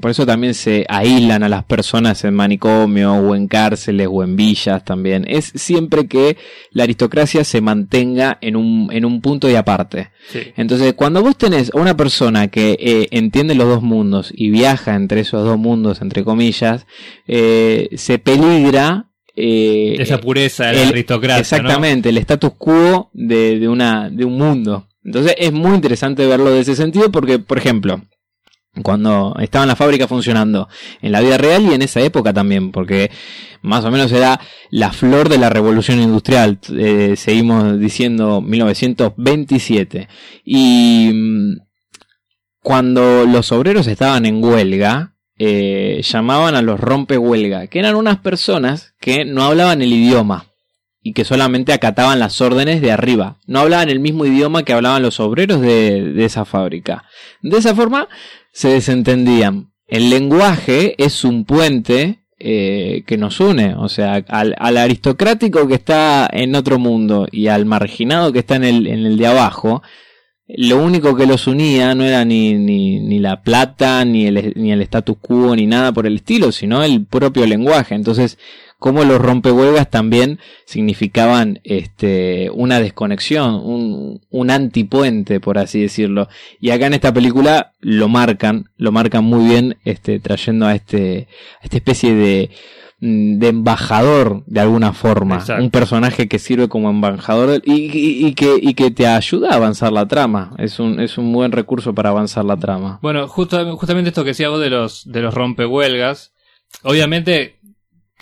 por 0.00 0.10
eso 0.10 0.26
también 0.26 0.54
se 0.54 0.84
aíslan 0.88 1.42
a 1.42 1.48
las 1.48 1.64
personas 1.64 2.22
en 2.24 2.34
manicomio 2.34 3.14
o 3.14 3.34
en 3.34 3.48
cárceles 3.48 4.08
o 4.10 4.22
en 4.22 4.36
villas 4.36 4.84
también, 4.84 5.24
es 5.28 5.52
siempre 5.54 6.06
que 6.06 6.36
la 6.72 6.82
aristocracia 6.84 7.44
se 7.44 7.60
mantenga 7.60 8.38
en 8.40 8.56
un, 8.56 8.88
en 8.92 9.04
un 9.04 9.20
punto 9.20 9.48
y 9.50 9.54
aparte. 9.54 10.10
Sí. 10.28 10.40
Entonces, 10.56 10.92
cuando 10.94 11.22
vos 11.22 11.36
tenés 11.38 11.72
a 11.74 11.78
una 11.80 11.96
persona 11.96 12.48
que 12.48 12.76
eh, 12.80 13.08
entiende 13.12 13.54
los 13.54 13.66
dos 13.66 13.82
mundos 13.82 14.32
y 14.34 14.50
viaja 14.50 14.94
entre 14.94 15.20
esos 15.20 15.44
dos 15.44 15.58
mundos, 15.58 16.02
entre 16.02 16.24
comillas, 16.24 16.86
eh, 17.26 17.88
se 17.96 18.18
peligra 18.18 19.06
eh, 19.36 19.96
Esa 20.00 20.18
pureza 20.20 20.66
de 20.66 20.72
la 20.74 20.82
el- 20.82 20.88
aristocracia. 20.88 21.36
¿no? 21.36 21.40
Exactamente, 21.68 22.08
el 22.08 22.18
status 22.18 22.52
quo 22.58 23.10
de, 23.12 23.58
de, 23.58 23.68
una, 23.68 24.10
de 24.10 24.24
un 24.24 24.36
mundo. 24.36 24.88
Entonces 25.04 25.34
es 25.38 25.52
muy 25.52 25.74
interesante 25.76 26.26
verlo 26.26 26.50
de 26.50 26.60
ese 26.60 26.74
sentido 26.74 27.10
porque, 27.10 27.38
por 27.38 27.56
ejemplo, 27.56 28.02
cuando 28.82 29.34
estaba 29.40 29.66
la 29.66 29.76
fábrica 29.76 30.06
funcionando, 30.06 30.68
en 31.00 31.12
la 31.12 31.20
vida 31.20 31.38
real 31.38 31.62
y 31.62 31.74
en 31.74 31.82
esa 31.82 32.00
época 32.00 32.32
también, 32.32 32.70
porque 32.70 33.10
más 33.62 33.84
o 33.84 33.90
menos 33.90 34.12
era 34.12 34.40
la 34.70 34.92
flor 34.92 35.28
de 35.28 35.38
la 35.38 35.50
revolución 35.50 36.00
industrial, 36.00 36.58
eh, 36.76 37.14
seguimos 37.16 37.78
diciendo 37.78 38.40
1927. 38.40 40.08
Y 40.44 41.10
mm, 41.12 41.56
cuando 42.62 43.24
los 43.26 43.52
obreros 43.52 43.86
estaban 43.86 44.26
en 44.26 44.42
huelga, 44.42 45.14
eh, 45.38 46.00
llamaban 46.02 46.54
a 46.54 46.62
los 46.62 46.80
rompehuelga, 46.80 47.68
que 47.68 47.78
eran 47.78 47.94
unas 47.94 48.18
personas 48.18 48.94
que 49.00 49.24
no 49.24 49.44
hablaban 49.44 49.82
el 49.82 49.92
idioma 49.92 50.46
y 51.00 51.12
que 51.12 51.24
solamente 51.24 51.72
acataban 51.72 52.18
las 52.18 52.40
órdenes 52.40 52.82
de 52.82 52.90
arriba. 52.90 53.38
No 53.46 53.60
hablaban 53.60 53.88
el 53.88 54.00
mismo 54.00 54.26
idioma 54.26 54.64
que 54.64 54.72
hablaban 54.72 55.02
los 55.02 55.20
obreros 55.20 55.60
de, 55.60 56.12
de 56.12 56.24
esa 56.24 56.44
fábrica. 56.44 57.04
De 57.40 57.56
esa 57.56 57.74
forma 57.74 58.08
se 58.58 58.70
desentendían. 58.70 59.70
El 59.86 60.10
lenguaje 60.10 60.96
es 60.98 61.22
un 61.22 61.44
puente 61.44 62.24
eh, 62.40 63.04
que 63.06 63.16
nos 63.16 63.38
une, 63.38 63.76
o 63.76 63.88
sea, 63.88 64.14
al, 64.26 64.56
al 64.58 64.78
aristocrático 64.78 65.68
que 65.68 65.76
está 65.76 66.28
en 66.32 66.56
otro 66.56 66.80
mundo 66.80 67.28
y 67.30 67.46
al 67.46 67.66
marginado 67.66 68.32
que 68.32 68.40
está 68.40 68.56
en 68.56 68.64
el, 68.64 68.88
en 68.88 69.06
el 69.06 69.16
de 69.16 69.28
abajo, 69.28 69.80
lo 70.48 70.82
único 70.82 71.14
que 71.14 71.26
los 71.26 71.46
unía 71.46 71.94
no 71.94 72.02
era 72.02 72.24
ni, 72.24 72.54
ni, 72.54 72.98
ni 72.98 73.20
la 73.20 73.42
plata, 73.42 74.04
ni 74.04 74.26
el, 74.26 74.54
ni 74.56 74.72
el 74.72 74.82
status 74.82 75.18
quo, 75.20 75.54
ni 75.54 75.68
nada 75.68 75.92
por 75.92 76.08
el 76.08 76.16
estilo, 76.16 76.50
sino 76.50 76.82
el 76.82 77.06
propio 77.06 77.46
lenguaje. 77.46 77.94
Entonces, 77.94 78.38
como 78.78 79.02
los 79.04 79.20
rompehuelgas 79.20 79.90
también 79.90 80.38
significaban 80.64 81.60
este, 81.64 82.48
una 82.54 82.78
desconexión, 82.80 83.54
un, 83.56 84.20
un 84.30 84.50
antipuente, 84.50 85.40
por 85.40 85.58
así 85.58 85.80
decirlo. 85.82 86.28
Y 86.60 86.70
acá 86.70 86.86
en 86.86 86.94
esta 86.94 87.12
película 87.12 87.72
lo 87.80 88.08
marcan, 88.08 88.70
lo 88.76 88.92
marcan 88.92 89.24
muy 89.24 89.48
bien, 89.48 89.76
este, 89.84 90.20
trayendo 90.20 90.66
a 90.66 90.74
este, 90.76 91.26
a 91.60 91.64
esta 91.64 91.76
especie 91.76 92.14
de, 92.14 92.50
mm, 93.00 93.38
de 93.38 93.48
embajador 93.48 94.44
de 94.46 94.60
alguna 94.60 94.92
forma, 94.92 95.36
Exacto. 95.36 95.62
un 95.62 95.70
personaje 95.70 96.28
que 96.28 96.38
sirve 96.38 96.68
como 96.68 96.88
embajador 96.90 97.60
y, 97.64 97.72
y- 97.72 98.26
y 98.28 98.34
que, 98.34 98.58
y 98.62 98.74
que 98.74 98.92
te 98.92 99.08
ayuda 99.08 99.50
a 99.50 99.56
avanzar 99.56 99.92
la 99.92 100.06
trama. 100.06 100.54
Es 100.58 100.78
un, 100.78 101.00
es 101.00 101.18
un 101.18 101.32
buen 101.32 101.50
recurso 101.50 101.94
para 101.94 102.10
avanzar 102.10 102.44
la 102.44 102.56
trama. 102.56 103.00
Bueno, 103.02 103.26
justo, 103.26 103.76
justamente 103.76 104.10
esto 104.10 104.22
que 104.22 104.30
decía 104.30 104.48
vos 104.50 104.60
de 104.60 104.70
los, 104.70 105.10
de 105.10 105.20
los 105.22 105.34
rompehuelgas, 105.34 106.32
obviamente 106.82 107.57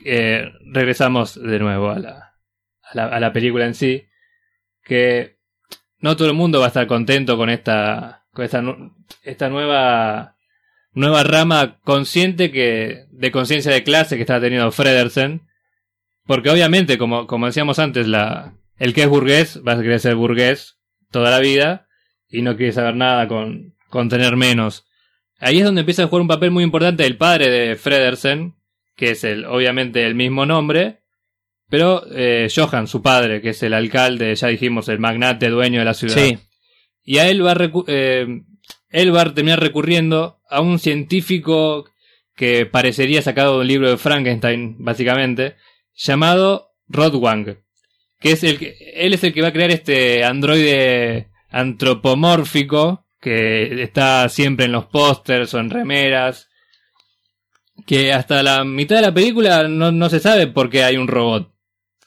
eh, 0.06 0.52
regresamos 0.64 1.40
de 1.40 1.58
nuevo 1.58 1.90
a 1.90 1.98
la, 1.98 2.34
a, 2.82 2.94
la, 2.94 3.04
a 3.06 3.20
la 3.20 3.32
película 3.32 3.66
en 3.66 3.74
sí, 3.74 4.06
que 4.82 5.38
no 5.98 6.16
todo 6.16 6.28
el 6.28 6.34
mundo 6.34 6.60
va 6.60 6.66
a 6.66 6.68
estar 6.68 6.86
contento 6.86 7.36
con 7.36 7.50
esta, 7.50 8.26
con 8.32 8.44
esta, 8.44 8.62
esta 9.22 9.48
nueva, 9.48 10.36
nueva 10.92 11.24
rama 11.24 11.80
consciente 11.82 12.50
que, 12.50 13.06
de 13.10 13.30
conciencia 13.30 13.72
de 13.72 13.82
clase 13.82 14.16
que 14.16 14.22
está 14.22 14.40
teniendo 14.40 14.70
Fredersen, 14.72 15.42
porque 16.26 16.50
obviamente, 16.50 16.98
como, 16.98 17.26
como 17.26 17.46
decíamos 17.46 17.78
antes, 17.78 18.06
la, 18.08 18.54
el 18.78 18.94
que 18.94 19.02
es 19.02 19.08
burgués 19.08 19.60
va 19.66 19.72
a 19.72 19.82
querer 19.82 20.00
ser 20.00 20.16
burgués 20.16 20.78
toda 21.10 21.30
la 21.30 21.38
vida 21.38 21.86
y 22.28 22.42
no 22.42 22.56
quiere 22.56 22.72
saber 22.72 22.96
nada 22.96 23.28
con, 23.28 23.74
con 23.88 24.08
tener 24.08 24.36
menos. 24.36 24.86
Ahí 25.38 25.58
es 25.58 25.64
donde 25.64 25.80
empieza 25.80 26.04
a 26.04 26.06
jugar 26.08 26.22
un 26.22 26.28
papel 26.28 26.50
muy 26.50 26.64
importante 26.64 27.06
el 27.06 27.16
padre 27.16 27.50
de 27.50 27.76
Fredersen, 27.76 28.55
que 28.96 29.11
es 29.11 29.24
el, 29.24 29.44
obviamente 29.44 30.04
el 30.04 30.14
mismo 30.14 30.46
nombre, 30.46 31.00
pero 31.68 32.04
eh, 32.12 32.48
Johan, 32.54 32.87
su 32.87 33.02
padre, 33.02 33.40
que 33.40 33.50
es 33.50 33.62
el 33.62 33.74
alcalde, 33.74 34.35
ya 34.35 34.48
dijimos, 34.48 34.88
el 34.88 34.98
magnate 34.98 35.48
dueño 35.48 35.80
de 35.80 35.85
la 35.85 35.94
ciudad. 35.94 36.14
Sí, 36.14 36.38
Y 37.04 37.18
a 37.18 37.28
él 37.28 37.44
va 37.44 37.52
a, 37.52 37.72
eh, 37.88 38.26
él 38.90 39.14
va 39.14 39.22
a 39.22 39.35
terminar 39.35 39.61
recurriendo 39.61 40.40
a 40.48 40.61
un 40.61 40.78
científico 40.78 41.90
que 42.35 42.66
parecería 42.66 43.22
sacado 43.22 43.54
de 43.54 43.61
un 43.61 43.68
libro 43.68 43.90
de 43.90 43.96
Frankenstein, 43.96 44.76
básicamente, 44.78 45.56
llamado 45.94 46.70
Rodwang. 46.88 47.59
Que 48.20 48.32
es 48.32 48.44
el 48.44 48.59
que, 48.59 48.76
él 48.94 49.14
es 49.14 49.24
el 49.24 49.32
que 49.32 49.42
va 49.42 49.48
a 49.48 49.52
crear 49.52 49.70
este 49.70 50.24
androide 50.24 51.28
antropomórfico 51.50 53.06
que 53.20 53.82
está 53.82 54.28
siempre 54.28 54.66
en 54.66 54.72
los 54.72 54.87
pósters 54.87 55.52
o 55.54 55.59
en 55.59 55.70
remeras. 55.70 56.48
Que 57.87 58.12
hasta 58.12 58.42
la 58.42 58.64
mitad 58.64 58.96
de 58.96 59.03
la 59.03 59.14
película 59.14 59.68
no, 59.68 59.92
no 59.92 60.11
se 60.11 60.20
sabe 60.20 60.46
por 60.49 60.68
qué 60.68 60.85
hay 60.85 60.96
un 60.96 61.09
robot. 61.09 61.55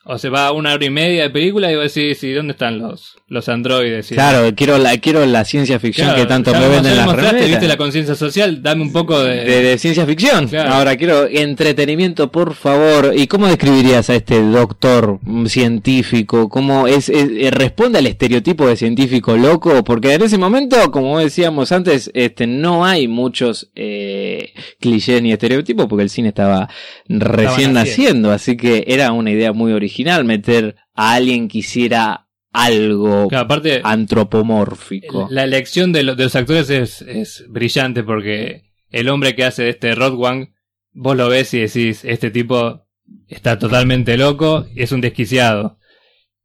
O 0.05 0.17
se 0.17 0.29
va 0.29 0.47
a 0.47 0.51
una 0.53 0.73
hora 0.73 0.85
y 0.85 0.89
media 0.89 1.23
de 1.23 1.29
película 1.29 1.71
y 1.71 1.75
vos 1.75 1.93
decís, 1.93 2.23
¿y 2.23 2.31
dónde 2.31 2.53
están 2.53 2.79
los, 2.79 3.17
los 3.27 3.49
androides? 3.49 4.07
Claro, 4.07 4.55
quiero 4.55 4.77
la, 4.77 4.97
quiero 4.97 5.23
la 5.25 5.43
ciencia 5.43 5.77
ficción 5.77 6.07
Claro, 6.07 6.21
que 6.23 6.27
tanto 6.27 6.53
me 6.53 6.67
venden 6.69 6.95
las 6.95 7.13
remeras. 7.13 7.47
viste 7.47 7.67
la 7.67 7.75
conciencia 7.77 8.15
social, 8.15 8.63
dame 8.63 8.81
un 8.83 8.93
poco 8.93 9.19
de... 9.21 9.43
de, 9.43 9.62
de 9.62 9.77
ciencia 9.77 10.05
ficción. 10.05 10.47
Claro. 10.47 10.71
Ahora 10.71 10.95
quiero 10.95 11.27
entretenimiento, 11.27 12.31
por 12.31 12.55
favor. 12.55 13.12
¿Y 13.15 13.27
cómo 13.27 13.47
describirías 13.47 14.09
a 14.09 14.15
este 14.15 14.41
doctor 14.41 15.19
mm, 15.21 15.45
científico? 15.47 16.47
¿Cómo 16.47 16.88
es, 16.88 17.09
es- 17.09 17.29
eh, 17.38 17.51
responde 17.51 17.99
al 17.99 18.07
estereotipo 18.07 18.67
de 18.67 18.77
científico 18.77 19.35
loco? 19.35 19.83
Porque 19.83 20.13
en 20.13 20.23
ese 20.23 20.38
momento, 20.38 20.77
como 20.91 21.19
decíamos 21.19 21.73
antes, 21.73 22.09
este 22.13 22.47
no 22.47 22.85
hay 22.85 23.09
muchos 23.09 23.69
eh, 23.75 24.53
clichés 24.79 25.21
ni 25.21 25.33
estereotipos 25.33 25.88
porque 25.88 26.03
el 26.03 26.09
cine 26.09 26.29
estaba 26.29 26.69
recién 27.09 27.73
naciendo. 27.73 27.79
naciendo, 27.79 28.31
así 28.31 28.55
que 28.57 28.85
era 28.88 29.12
una 29.12 29.29
idea 29.31 29.51
muy 29.51 29.73
original 29.73 29.88
meter 30.25 30.75
a 30.93 31.13
alguien 31.13 31.47
que 31.47 31.60
hiciera 31.60 32.28
algo 32.52 33.28
Claro, 33.28 33.45
aparte, 33.45 33.82
antropomórfico. 33.84 35.28
la 35.30 35.43
elección 35.43 35.91
de, 35.91 36.04
lo- 36.04 36.15
de 36.15 36.23
los 36.23 36.36
actores 36.36 36.69
es, 36.69 37.02
es 37.04 37.45
brillante 37.49 38.04
porque 38.04 38.71
el 38.89 39.08
hombre 39.10 39.36
que 39.36 39.43
hace 39.45 39.63
de 39.63 39.69
este 39.69 39.93
Rodwang, 39.95 40.54
vos 40.91 41.15
lo 41.15 41.30
ves 41.30 41.54
y 41.54 41.60
decís, 41.60 42.04
este 42.04 42.32
tipo 42.32 42.88
está 43.28 43.60
totalmente 43.60 44.17
loco 44.17 44.65
y 44.73 44.82
es 44.82 44.91
un 44.91 45.02
desquiciado. 45.02 45.78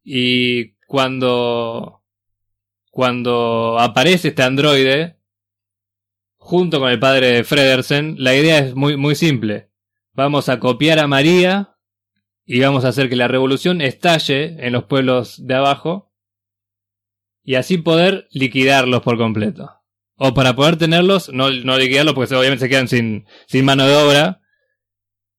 Y 0.03 0.75
cuando, 0.85 2.03
cuando 2.91 3.77
aparece 3.79 4.27
este 4.29 4.43
androide, 4.43 5.17
junto 6.37 6.79
con 6.79 6.91
el 6.91 6.99
padre 6.99 7.27
de 7.27 7.43
Fredersen, 7.43 8.15
la 8.19 8.35
idea 8.35 8.59
es 8.59 8.75
muy, 8.75 8.97
muy 8.97 9.15
simple. 9.15 9.71
Vamos 10.13 10.47
a 10.49 10.59
copiar 10.59 10.99
a 10.99 11.07
María 11.07 11.74
y 12.45 12.59
vamos 12.61 12.85
a 12.85 12.89
hacer 12.89 13.09
que 13.09 13.15
la 13.15 13.27
revolución 13.27 13.81
estalle 13.81 14.55
en 14.65 14.73
los 14.73 14.85
pueblos 14.85 15.45
de 15.45 15.55
abajo 15.55 16.13
y 17.43 17.55
así 17.55 17.77
poder 17.77 18.27
liquidarlos 18.31 19.01
por 19.01 19.17
completo. 19.17 19.71
O 20.15 20.33
para 20.33 20.55
poder 20.55 20.77
tenerlos, 20.77 21.29
no, 21.33 21.49
no 21.49 21.77
liquidarlos 21.77 22.13
porque 22.13 22.35
obviamente 22.35 22.65
se 22.65 22.69
quedan 22.69 22.87
sin, 22.87 23.25
sin 23.47 23.65
mano 23.65 23.85
de 23.85 23.95
obra, 23.95 24.41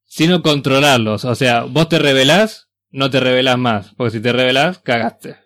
sino 0.05 0.43
controlarlos. 0.43 1.25
O 1.25 1.35
sea, 1.35 1.63
vos 1.63 1.89
te 1.89 1.99
rebelás, 1.99 2.69
no 2.91 3.11
te 3.11 3.21
rebelás 3.21 3.59
más, 3.59 3.95
porque 3.95 4.13
si 4.13 4.21
te 4.21 4.33
rebelás, 4.33 4.79
cagaste. 4.81 5.37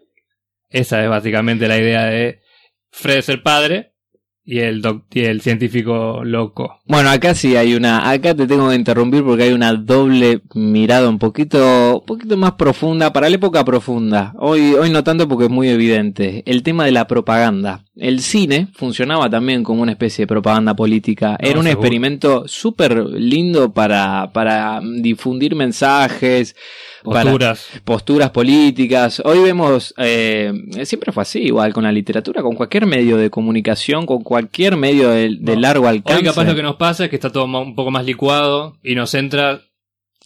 Esa 0.68 1.03
es 1.03 1.11
básicamente 1.11 1.68
la 1.68 1.79
idea 1.79 2.05
de 2.07 2.40
Fred 2.90 3.18
es 3.18 3.29
el 3.29 3.42
padre 3.42 3.94
y 4.44 4.59
el, 4.61 4.83
doc- 4.83 5.05
y 5.14 5.20
el 5.20 5.40
científico 5.42 6.22
loco. 6.24 6.81
Bueno, 6.87 7.11
acá 7.11 7.35
sí 7.35 7.55
hay 7.57 7.74
una, 7.74 8.11
acá 8.11 8.35
te 8.35 8.46
tengo 8.46 8.68
que 8.68 8.74
interrumpir 8.74 9.22
porque 9.22 9.44
hay 9.44 9.53
una 9.53 9.74
doble 9.74 10.40
mirada 10.55 11.09
un 11.09 11.18
poquito, 11.18 11.98
un 12.00 12.07
poquito 12.07 12.37
más 12.37 12.53
profunda, 12.53 13.12
para 13.12 13.29
la 13.29 13.37
época 13.37 13.64
profunda. 13.64 14.33
Hoy, 14.38 14.72
hoy 14.74 14.90
no 14.90 15.05
tanto 15.05 15.29
porque 15.29 15.44
es 15.44 15.50
muy 15.50 15.68
evidente. 15.68 16.42
El 16.46 16.62
tema 16.62 16.85
de 16.85 16.92
la 16.92 17.07
propaganda. 17.07 17.85
El 17.96 18.20
cine 18.20 18.68
funcionaba 18.72 19.29
también 19.31 19.62
como 19.62 19.83
una 19.83 19.92
especie 19.92 20.22
de 20.22 20.26
propaganda 20.29 20.74
política. 20.74 21.33
No, 21.33 21.37
Era 21.40 21.59
un 21.59 21.66
seguro. 21.66 21.70
experimento 21.70 22.44
súper 22.48 22.96
lindo 23.07 23.72
para, 23.72 24.31
para 24.33 24.81
difundir 25.00 25.55
mensajes, 25.55 26.57
para- 27.05 27.23
Posturas. 27.25 27.67
posturas 27.85 28.31
políticas. 28.31 29.23
Hoy 29.25 29.39
vemos, 29.41 29.95
eh, 29.99 30.53
siempre 30.85 31.13
fue 31.13 31.23
así, 31.23 31.41
igual 31.41 31.73
con 31.73 31.85
la 31.85 31.93
literatura, 31.93 32.43
con 32.43 32.55
cualquier 32.55 32.87
medio 32.87 33.17
de 33.17 33.31
comunicación, 33.31 34.07
con 34.07 34.23
cualquier 34.23 34.77
medio 34.77 35.11
de, 35.11 35.37
de 35.41 35.55
No. 35.55 35.61
largo 35.61 35.89
alcance. 35.89 36.19
Hoy 36.21 36.25
capaz 36.25 36.45
lo 36.45 36.55
que 36.55 36.63
nos 36.63 36.77
pasa 36.77 37.05
es 37.05 37.11
que 37.11 37.17
está 37.17 37.31
todo 37.31 37.45
un 37.45 37.75
poco 37.75 37.91
más 37.91 38.05
licuado 38.05 38.77
y 38.83 38.95
nos 38.95 39.15
entra, 39.15 39.61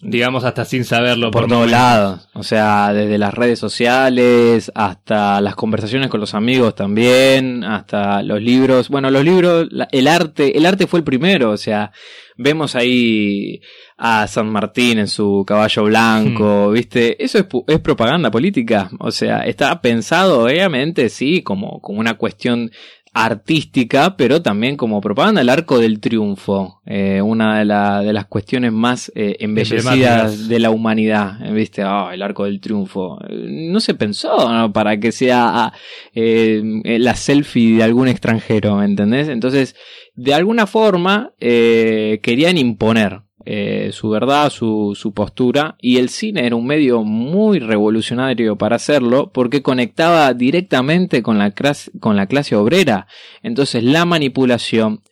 digamos, 0.00 0.44
hasta 0.44 0.64
sin 0.64 0.84
saberlo. 0.84 1.30
por 1.30 1.42
todos 1.42 1.52
momentos. 1.66 1.70
lados. 1.70 2.28
O 2.34 2.42
sea, 2.42 2.92
desde 2.92 3.16
las 3.18 3.32
redes 3.32 3.58
sociales 3.58 4.70
hasta 4.74 5.40
las 5.40 5.54
conversaciones 5.54 6.08
con 6.08 6.20
los 6.20 6.34
amigos 6.34 6.74
también, 6.74 7.64
hasta 7.64 8.22
los 8.22 8.40
libros. 8.42 8.88
Bueno, 8.88 9.10
los 9.10 9.24
libros, 9.24 9.68
la- 9.70 9.88
el 9.92 10.08
arte, 10.08 10.56
el 10.58 10.66
arte 10.66 10.86
fue 10.86 10.98
el 11.00 11.04
primero. 11.04 11.50
O 11.50 11.56
sea, 11.56 11.92
vemos 12.36 12.74
ahí 12.74 13.60
a 13.96 14.26
San 14.26 14.50
Martín 14.50 14.98
en 14.98 15.08
su 15.08 15.44
caballo 15.46 15.84
blanco, 15.84 16.70
¿viste? 16.72 17.22
Eso 17.24 17.38
es, 17.38 17.46
es 17.68 17.78
propaganda 17.80 18.30
política. 18.30 18.90
O 18.98 19.10
sea, 19.10 19.38
está 19.46 19.80
pensado, 19.80 20.44
obviamente, 20.44 21.08
sí, 21.08 21.42
como, 21.42 21.80
como 21.80 22.00
una 22.00 22.14
cuestión 22.14 22.70
artística, 23.14 24.16
pero 24.16 24.42
también 24.42 24.76
como 24.76 25.00
propaganda, 25.00 25.40
el 25.40 25.48
arco 25.48 25.78
del 25.78 26.00
triunfo, 26.00 26.80
eh, 26.84 27.22
una 27.22 27.58
de, 27.58 27.64
la- 27.64 28.00
de 28.00 28.12
las 28.12 28.26
cuestiones 28.26 28.72
más 28.72 29.10
eh, 29.14 29.36
embellecidas 29.40 30.48
de 30.48 30.58
la 30.58 30.70
humanidad, 30.70 31.38
¿viste? 31.52 31.82
Ah, 31.82 32.10
el 32.12 32.22
arco 32.22 32.44
del 32.44 32.60
triunfo. 32.60 33.18
No 33.30 33.80
se 33.80 33.94
pensó 33.94 34.52
¿no? 34.52 34.72
para 34.72 34.98
que 34.98 35.12
sea 35.12 35.64
ah, 35.66 35.72
eh, 36.14 36.62
eh, 36.84 36.98
la 36.98 37.14
selfie 37.14 37.76
de 37.76 37.82
algún 37.84 38.08
extranjero, 38.08 38.76
¿me 38.76 38.84
entendés? 38.84 39.28
Entonces, 39.28 39.76
de 40.14 40.34
alguna 40.34 40.66
forma, 40.66 41.32
querían 41.38 42.58
imponer 42.58 43.20
eh, 43.46 43.90
su 43.92 44.08
verdad, 44.08 44.50
su, 44.50 44.94
su 44.94 45.12
postura, 45.12 45.76
y 45.80 45.98
el 45.98 46.08
cine 46.08 46.46
era 46.46 46.56
un 46.56 46.66
medio 46.66 47.02
muy 47.02 47.58
revolucionario 47.58 48.56
para 48.56 48.76
hacerlo, 48.76 49.30
porque 49.32 49.62
conectaba 49.62 50.32
directamente 50.34 51.22
con 51.22 51.38
la, 51.38 51.52
con 52.00 52.16
la 52.16 52.26
clase 52.26 52.56
obrera. 52.56 53.06
Entonces 53.42 53.84
la 53.84 54.04
manipulación 54.04 55.02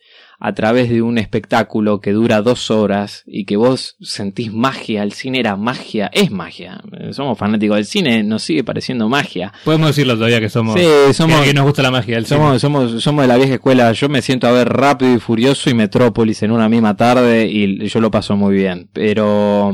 a 0.45 0.53
través 0.53 0.89
de 0.89 1.01
un 1.01 1.17
espectáculo 1.17 2.01
que 2.01 2.11
dura 2.11 2.41
dos 2.41 2.69
horas 2.69 3.23
y 3.25 3.45
que 3.45 3.55
vos 3.55 3.95
sentís 4.01 4.51
magia, 4.51 5.01
el 5.01 5.13
cine 5.13 5.39
era 5.39 5.55
magia, 5.55 6.09
es 6.11 6.31
magia. 6.31 6.81
Somos 7.11 7.37
fanáticos 7.37 7.77
del 7.77 7.85
cine, 7.85 8.23
nos 8.23 8.43
sigue 8.43 8.61
pareciendo 8.61 9.07
magia. 9.07 9.53
Podemos 9.63 9.87
decirlo 9.87 10.15
todavía 10.15 10.41
que 10.41 10.49
somos. 10.49 10.77
Sí, 10.77 10.85
somos- 11.13 11.39
que, 11.39 11.47
que 11.47 11.53
nos 11.53 11.63
gusta 11.63 11.81
la 11.81 11.91
magia 11.91 12.15
del 12.15 12.25
cine. 12.25 12.37
Somos, 12.41 12.61
somos, 12.61 13.01
somos 13.01 13.21
de 13.23 13.27
la 13.29 13.37
vieja 13.37 13.53
escuela. 13.53 13.89
Yo 13.93 14.09
me 14.09 14.21
siento 14.21 14.45
a 14.47 14.51
ver 14.51 14.67
Rápido 14.67 15.13
y 15.15 15.19
Furioso 15.19 15.69
y 15.69 15.75
Metrópolis 15.75 16.43
en 16.43 16.51
una 16.51 16.67
misma 16.67 16.97
tarde 16.97 17.47
y 17.49 17.87
yo 17.87 18.01
lo 18.01 18.11
paso 18.11 18.35
muy 18.35 18.53
bien. 18.53 18.89
Pero 18.91 19.71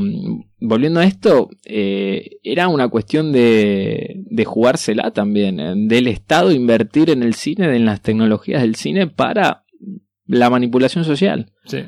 volviendo 0.59 0.99
a 0.99 1.05
esto, 1.05 1.49
eh, 1.65 2.37
era 2.43 2.67
una 2.67 2.89
cuestión 2.89 3.31
de, 3.31 4.21
de 4.29 4.45
jugársela 4.45 5.09
también, 5.11 5.59
eh, 5.59 5.73
del 5.75 6.07
Estado 6.07 6.51
invertir 6.51 7.09
en 7.09 7.23
el 7.23 7.33
cine, 7.33 7.75
en 7.75 7.85
las 7.85 8.01
tecnologías 8.01 8.61
del 8.61 8.75
cine 8.75 9.07
para 9.07 9.63
la 10.29 10.49
manipulación 10.49 11.03
social. 11.03 11.51
Sí. 11.65 11.85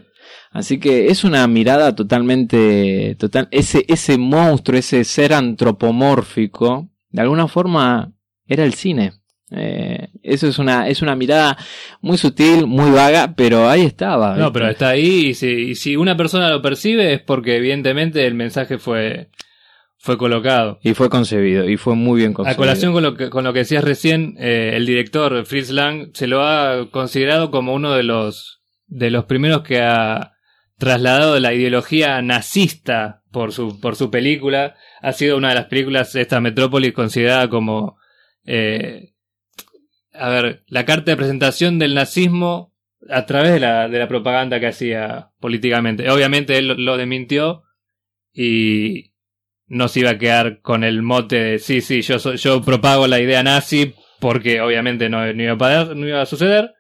Así 0.51 0.79
que 0.79 1.07
es 1.07 1.23
una 1.23 1.47
mirada 1.47 1.95
totalmente, 1.95 3.15
total, 3.17 3.47
ese, 3.51 3.85
ese 3.87 4.17
monstruo, 4.17 4.77
ese 4.77 5.03
ser 5.03 5.33
antropomórfico, 5.33 6.89
de 7.09 7.21
alguna 7.21 7.47
forma 7.47 8.11
era 8.45 8.65
el 8.65 8.73
cine. 8.73 9.13
Eh, 9.53 10.07
eso 10.23 10.47
es 10.47 10.59
una, 10.59 10.87
es 10.87 11.01
una 11.01 11.15
mirada 11.15 11.57
muy 12.01 12.17
sutil, 12.17 12.67
muy 12.67 12.89
vaga, 12.91 13.33
pero 13.35 13.69
ahí 13.69 13.81
estaba. 13.81 14.35
No, 14.35 14.51
pero 14.51 14.69
está 14.69 14.89
ahí 14.89 15.27
y 15.27 15.33
si, 15.33 15.47
y 15.47 15.75
si 15.75 15.95
una 15.95 16.17
persona 16.17 16.49
lo 16.49 16.61
percibe 16.61 17.13
es 17.13 17.21
porque 17.21 17.57
evidentemente 17.57 18.25
el 18.25 18.33
mensaje 18.33 18.77
fue, 18.77 19.29
fue 20.03 20.17
colocado. 20.17 20.79
Y 20.81 20.95
fue 20.95 21.09
concebido, 21.09 21.69
y 21.69 21.77
fue 21.77 21.95
muy 21.95 22.19
bien 22.21 22.31
A 22.31 22.33
concebido. 22.33 22.57
colación 22.57 22.91
con 22.93 23.03
lo 23.03 23.15
que, 23.15 23.29
con 23.29 23.43
lo 23.43 23.53
que 23.53 23.59
decías 23.59 23.83
recién, 23.83 24.35
eh, 24.39 24.71
el 24.73 24.87
director 24.87 25.45
Fritz 25.45 25.69
Lang 25.69 26.09
se 26.13 26.25
lo 26.25 26.41
ha 26.43 26.89
considerado 26.89 27.51
como 27.51 27.75
uno 27.75 27.93
de 27.93 28.01
los, 28.01 28.61
de 28.87 29.11
los 29.11 29.25
primeros 29.25 29.61
que 29.61 29.79
ha 29.81 30.31
trasladado 30.79 31.39
la 31.39 31.53
ideología 31.53 32.19
nazista 32.23 33.21
por 33.31 33.51
su, 33.51 33.79
por 33.79 33.95
su 33.95 34.09
película. 34.09 34.75
Ha 35.01 35.13
sido 35.13 35.37
una 35.37 35.49
de 35.49 35.55
las 35.55 35.65
películas, 35.65 36.15
esta 36.15 36.41
Metrópolis, 36.41 36.93
considerada 36.93 37.47
como, 37.47 37.97
eh, 38.43 39.13
a 40.13 40.29
ver, 40.29 40.63
la 40.65 40.83
carta 40.83 41.11
de 41.11 41.17
presentación 41.17 41.77
del 41.77 41.93
nazismo 41.93 42.73
a 43.07 43.27
través 43.27 43.53
de 43.53 43.59
la, 43.59 43.87
de 43.87 43.99
la 43.99 44.07
propaganda 44.07 44.59
que 44.59 44.67
hacía 44.67 45.29
políticamente. 45.39 46.09
Obviamente 46.09 46.57
él 46.57 46.69
lo, 46.69 46.73
lo 46.73 46.97
desmintió 46.97 47.61
y 48.33 49.10
no 49.71 49.87
se 49.87 50.01
iba 50.01 50.11
a 50.11 50.17
quedar 50.17 50.59
con 50.61 50.83
el 50.83 51.01
mote 51.01 51.35
de 51.37 51.59
sí, 51.59 51.81
sí, 51.81 52.01
yo, 52.01 52.17
yo 52.17 52.61
propago 52.61 53.07
la 53.07 53.19
idea 53.19 53.41
nazi 53.41 53.93
porque 54.19 54.61
obviamente 54.61 55.09
no, 55.09 55.25
no 55.33 55.41
iba 55.43 55.53
a 55.53 55.57
poder- 55.57 55.95
no 55.95 56.07
iba 56.07 56.21
a 56.21 56.25
suceder. 56.25 56.71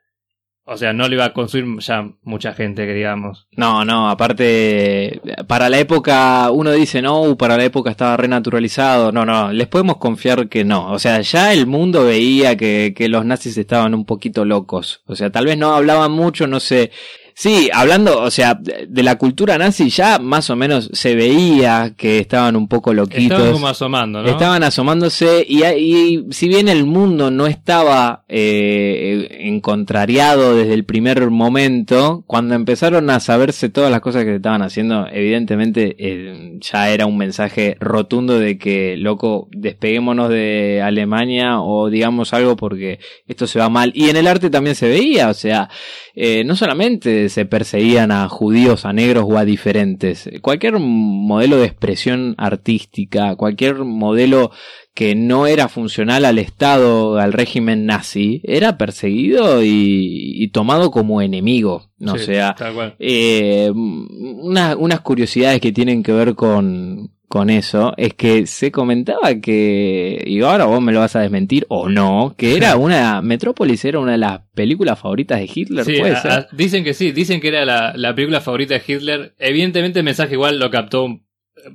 O 0.63 0.77
sea, 0.77 0.93
no 0.93 1.07
lo 1.09 1.15
iba 1.15 1.25
a 1.25 1.33
construir 1.33 1.65
ya 1.79 2.07
mucha 2.21 2.53
gente, 2.53 2.85
digamos. 2.93 3.47
No, 3.57 3.83
no, 3.83 4.09
aparte, 4.11 5.19
para 5.47 5.69
la 5.69 5.79
época, 5.79 6.49
uno 6.51 6.71
dice, 6.71 7.01
no, 7.01 7.35
para 7.35 7.57
la 7.57 7.65
época 7.65 7.89
estaba 7.89 8.15
renaturalizado. 8.15 9.11
No, 9.11 9.25
no, 9.25 9.51
les 9.51 9.67
podemos 9.67 9.97
confiar 9.97 10.47
que 10.49 10.63
no. 10.63 10.91
O 10.91 10.99
sea, 10.99 11.19
ya 11.21 11.51
el 11.51 11.65
mundo 11.65 12.05
veía 12.05 12.55
que, 12.55 12.93
que 12.95 13.09
los 13.09 13.25
nazis 13.25 13.57
estaban 13.57 13.95
un 13.95 14.05
poquito 14.05 14.45
locos. 14.45 15.01
O 15.07 15.15
sea, 15.15 15.31
tal 15.31 15.45
vez 15.45 15.57
no 15.57 15.73
hablaban 15.73 16.11
mucho, 16.11 16.45
no 16.47 16.59
sé. 16.59 16.91
Sí, 17.33 17.69
hablando, 17.73 18.21
o 18.21 18.31
sea, 18.31 18.55
de 18.55 19.03
la 19.03 19.17
cultura 19.17 19.57
nazi 19.57 19.89
ya 19.89 20.19
más 20.19 20.49
o 20.49 20.55
menos 20.55 20.89
se 20.93 21.15
veía 21.15 21.93
que 21.95 22.19
estaban 22.19 22.55
un 22.55 22.67
poco 22.67 22.93
loquitos. 22.93 23.23
Estaban 23.23 23.53
como 23.53 23.67
asomando, 23.67 24.21
¿no? 24.21 24.29
Estaban 24.29 24.63
asomándose 24.63 25.45
y, 25.47 25.63
y 25.63 26.25
si 26.31 26.47
bien 26.47 26.67
el 26.67 26.85
mundo 26.85 27.31
no 27.31 27.47
estaba 27.47 28.23
eh, 28.27 29.27
en 29.41 29.59
contrariado 29.61 30.55
desde 30.55 30.73
el 30.73 30.85
primer 30.85 31.29
momento, 31.29 32.23
cuando 32.27 32.55
empezaron 32.55 33.09
a 33.09 33.19
saberse 33.19 33.69
todas 33.69 33.91
las 33.91 34.01
cosas 34.01 34.23
que 34.23 34.35
estaban 34.35 34.61
haciendo, 34.61 35.07
evidentemente 35.11 35.95
eh, 35.97 36.57
ya 36.59 36.89
era 36.89 37.05
un 37.05 37.17
mensaje 37.17 37.77
rotundo 37.79 38.39
de 38.39 38.57
que, 38.57 38.97
loco, 38.97 39.47
despeguémonos 39.51 40.29
de 40.29 40.81
Alemania 40.83 41.61
o 41.61 41.89
digamos 41.89 42.33
algo 42.33 42.55
porque 42.55 42.99
esto 43.27 43.47
se 43.47 43.59
va 43.59 43.69
mal. 43.69 43.91
Y 43.95 44.09
en 44.09 44.17
el 44.17 44.27
arte 44.27 44.49
también 44.49 44.75
se 44.75 44.89
veía, 44.89 45.29
o 45.29 45.33
sea, 45.33 45.69
eh, 46.15 46.43
no 46.43 46.55
solamente 46.55 47.20
se 47.29 47.45
perseguían 47.45 48.11
a 48.11 48.27
judíos, 48.29 48.85
a 48.85 48.93
negros 48.93 49.25
o 49.27 49.37
a 49.37 49.45
diferentes, 49.45 50.29
cualquier 50.41 50.79
modelo 50.79 51.57
de 51.57 51.65
expresión 51.65 52.35
artística, 52.37 53.35
cualquier 53.35 53.75
modelo 53.85 54.51
que 54.93 55.15
no 55.15 55.47
era 55.47 55.69
funcional 55.69 56.25
al 56.25 56.37
Estado, 56.37 57.17
al 57.17 57.31
régimen 57.33 57.85
nazi, 57.85 58.41
era 58.43 58.77
perseguido 58.77 59.63
y, 59.63 60.33
y 60.43 60.47
tomado 60.49 60.91
como 60.91 61.21
enemigo. 61.21 61.89
No 61.97 62.13
Sí, 62.17 62.25
sea, 62.25 62.55
eh, 62.99 63.71
una- 63.73 64.75
unas 64.75 64.99
curiosidades 65.01 65.61
que 65.61 65.71
tienen 65.71 66.03
que 66.03 66.11
ver 66.11 66.35
con, 66.35 67.11
con 67.31 67.49
eso 67.49 67.93
es 67.97 68.13
que 68.13 68.45
se 68.45 68.71
comentaba 68.71 69.35
que, 69.41 70.21
y 70.27 70.41
ahora 70.41 70.65
vos 70.65 70.81
me 70.81 70.91
lo 70.91 70.99
vas 70.99 71.15
a 71.15 71.21
desmentir 71.21 71.65
o 71.69 71.87
no, 71.89 72.35
que 72.37 72.57
era 72.57 72.75
una, 72.75 73.21
Metrópolis 73.21 73.83
era 73.85 73.99
una 73.99 74.11
de 74.11 74.17
las 74.17 74.41
películas 74.53 74.99
favoritas 74.99 75.39
de 75.39 75.49
Hitler, 75.53 75.85
Sí, 75.85 75.95
puede 75.99 76.13
a- 76.15 76.21
ser. 76.21 76.31
a- 76.31 76.47
dicen 76.51 76.83
que 76.83 76.93
sí, 76.93 77.11
dicen 77.11 77.39
que 77.41 77.47
era 77.47 77.63
la, 77.65 77.93
la 77.95 78.13
película 78.13 78.41
favorita 78.41 78.73
de 78.75 78.83
Hitler. 78.85 79.33
Evidentemente 79.39 79.99
el 79.99 80.05
mensaje 80.05 80.33
igual 80.33 80.59
lo 80.59 80.69
captó 80.69 81.07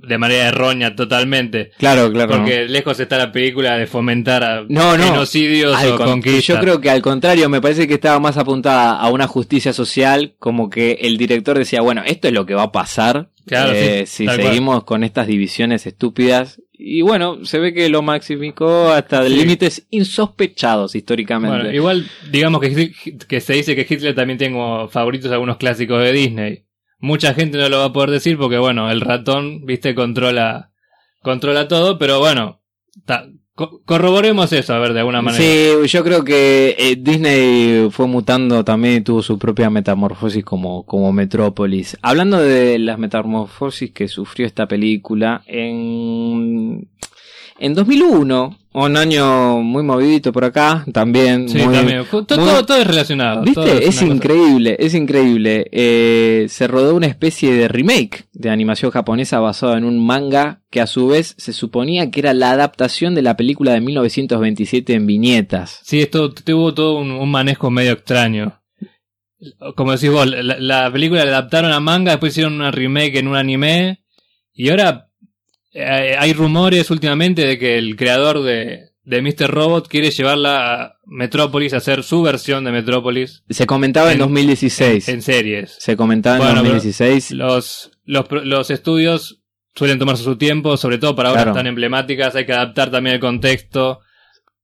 de 0.09 0.19
manera 0.19 0.49
errónea 0.49 0.97
totalmente. 0.97 1.71
claro, 1.79 2.11
claro. 2.13 2.33
Porque 2.37 2.67
lejos 2.67 2.99
está 2.99 3.19
la 3.19 3.31
película 3.33 3.77
de 3.79 3.87
fomentar 3.87 4.43
a 4.43 4.63
No, 4.69 4.97
no. 4.97 5.05
genocidios 5.05 5.77
o 5.85 5.97
con- 5.97 6.07
conquistas. 6.07 6.45
Yo 6.45 6.59
creo 6.61 6.81
que 6.81 6.91
al 6.91 7.03
contrario, 7.03 7.49
me 7.49 7.61
parece 7.61 7.87
que 7.89 7.95
estaba 7.95 8.19
más 8.19 8.37
apuntada 8.37 8.97
a 8.99 9.09
una 9.11 9.27
justicia 9.27 9.73
social, 9.73 10.35
como 10.39 10.71
que 10.71 10.99
el 11.03 11.17
director 11.17 11.57
decía, 11.57 11.81
bueno, 11.83 12.03
esto 12.05 12.27
es 12.29 12.35
lo 12.35 12.47
que 12.47 12.55
va 12.55 12.65
a 12.65 12.73
pasar 12.73 13.31
Claro, 13.47 13.73
eh, 13.73 14.05
sí, 14.07 14.17
si 14.19 14.25
cual. 14.27 14.43
seguimos 14.43 14.85
con 14.85 15.05
estas 15.05 15.27
divisiones 15.27 15.87
estúpidas. 15.87 16.61
Y 16.73 17.01
bueno, 17.03 17.45
se 17.45 17.59
ve 17.59 17.73
que 17.73 17.89
lo 17.89 18.03
maximicó 18.03 18.91
hasta 18.91 19.25
Sí. 19.27 19.35
límites 19.35 19.87
insospechados 19.91 20.95
históricamente. 20.95 21.57
Bueno, 21.57 21.73
igual 21.73 22.07
digamos 22.31 22.61
que, 22.61 22.93
que 23.29 23.41
se 23.41 23.55
dice 23.55 23.75
que 23.77 23.87
Hitler 23.89 24.15
también 24.15 24.39
tiene 24.39 24.55
como 24.55 24.89
favoritos 24.89 25.31
algunos 25.33 25.57
clásicos 25.57 26.03
de 26.03 26.13
Disney. 26.13 26.65
Mucha 26.99 27.35
gente 27.35 27.57
no 27.59 27.69
lo 27.69 27.79
va 27.79 27.85
a 27.87 27.93
poder 27.93 28.11
decir 28.11 28.37
porque 28.37 28.59
bueno, 28.59 28.91
el 28.91 29.01
ratón, 29.01 29.65
viste, 29.65 29.95
controla 29.95 30.73
controla 31.23 31.67
todo, 31.69 31.99
pero 31.99 32.19
bueno, 32.21 32.63
ta- 33.05 33.27
co- 33.57 33.81
corroboremos 33.85 34.53
eso, 34.53 34.73
a 34.75 34.79
ver, 34.79 34.93
de 34.93 35.01
alguna 35.01 35.21
manera. 35.23 35.43
Sí, 35.43 35.89
yo 35.89 36.05
creo 36.05 36.23
que 36.23 36.77
eh, 36.79 36.95
Disney 36.97 37.89
fue 37.91 38.07
mutando 38.07 38.65
también 38.65 38.99
y 38.99 39.01
tuvo 39.01 39.21
su 39.23 39.37
propia 39.37 39.69
metamorfosis 39.71 40.45
como, 40.45 40.85
como 40.85 41.13
Metrópolis. 41.13 41.97
Hablando 42.03 42.39
de 42.41 42.79
las 42.79 42.99
metamorfosis 43.01 43.91
que 43.91 44.07
sufrió 44.07 44.47
esta 44.47 44.69
película, 44.69 45.43
en, 45.47 46.87
en 47.59 47.75
2001, 47.75 48.59
un 48.75 48.97
año 48.97 49.63
muy 49.63 49.83
movidito 49.83 50.33
por 50.33 50.45
acá, 50.45 50.85
también. 50.93 51.49
Sí, 51.49 51.59
muy- 51.59 51.75
también. 51.75 52.05
Todo, 52.11 52.21
muy- 52.41 52.49
todo- 52.51 52.67
todo 52.67 52.77
es 52.77 52.87
relacionado. 52.87 53.45
todo 53.53 53.65
¿Viste? 53.65 53.85
Es 53.89 53.95
cosa- 54.01 54.07
increíble, 54.07 54.77
es 54.79 54.95
increíble. 54.95 55.67
Eh, 55.73 56.47
se 56.51 56.67
rodó 56.69 56.95
una 56.95 57.07
especie 57.07 57.55
de 57.55 57.69
remake 57.69 58.27
de 58.33 58.51
animación 58.51 58.91
japonesa 58.91 59.41
basada 59.41 59.79
en 59.79 59.85
un 59.85 60.05
manga 60.05 60.61
que 60.71 60.81
a 60.83 60.87
su 60.87 61.07
vez 61.09 61.35
se 61.39 61.53
suponía 61.55 62.11
que 62.11 62.21
era 62.21 62.35
la 62.35 62.51
adaptación 62.51 63.15
de 63.15 63.23
la 63.23 63.37
película 63.37 63.73
de 63.73 63.81
1927 63.81 64.93
en 64.93 65.07
viñetas. 65.07 65.81
Sí, 65.85 66.01
esto 66.01 66.33
tuvo 66.33 66.75
todo 66.75 66.99
un, 66.99 67.11
un 67.11 67.31
manejo 67.31 67.71
medio 67.71 67.93
extraño. 67.93 68.61
Como 69.77 69.93
decís 69.93 70.11
vos, 70.11 70.27
la, 70.27 70.57
la 70.59 70.91
película 70.93 71.25
la 71.25 71.33
adaptaron 71.39 71.71
a 71.73 71.79
manga, 71.81 72.13
después 72.13 72.33
hicieron 72.33 72.55
una 72.55 72.71
remake 72.71 73.17
en 73.19 73.29
un 73.29 73.37
anime, 73.37 74.03
y 74.55 74.71
ahora 74.71 75.09
eh, 75.77 76.17
hay 76.19 76.33
rumores 76.33 76.91
últimamente 76.91 77.47
de 77.47 77.59
que 77.59 77.77
el 77.79 77.97
creador 77.97 78.43
de, 78.43 78.91
de 79.05 79.23
Mr. 79.23 79.51
Robot 79.51 79.89
quiere 79.89 80.11
llevarla 80.11 80.83
a 80.85 80.97
Metrópolis 81.07 81.73
a 81.75 81.77
hacer 81.77 82.03
su 82.03 82.23
versión 82.23 82.65
de 82.65 82.73
Metrópolis 82.73 83.45
Se 83.49 83.67
comentaba 83.67 84.09
en, 84.09 84.15
En- 84.15 84.19
2016. 84.21 85.09
en 85.09 85.23
series. 85.23 85.77
se 85.79 85.97
comentaba 85.97 86.37
en 86.37 86.43
Bueno, 86.43 86.55
pero 86.63 86.75
2016. 86.75 87.33
Los, 87.33 87.91
los, 88.05 88.27
los 88.45 88.71
estudios 88.71 89.43
suelen 89.75 89.99
tomarse 89.99 90.25
su 90.25 90.37
tiempo, 90.37 90.77
sobre 90.79 90.99
todo 90.99 91.15
para 91.15 91.31
obras 91.31 91.45
Claro. 91.45 91.57
tan 91.59 91.67
emblemáticas, 91.67 92.35
hay 92.35 92.47
que 92.47 92.53
adaptar 92.55 92.91
también 92.91 93.15
el 93.15 93.21
contexto, 93.21 94.01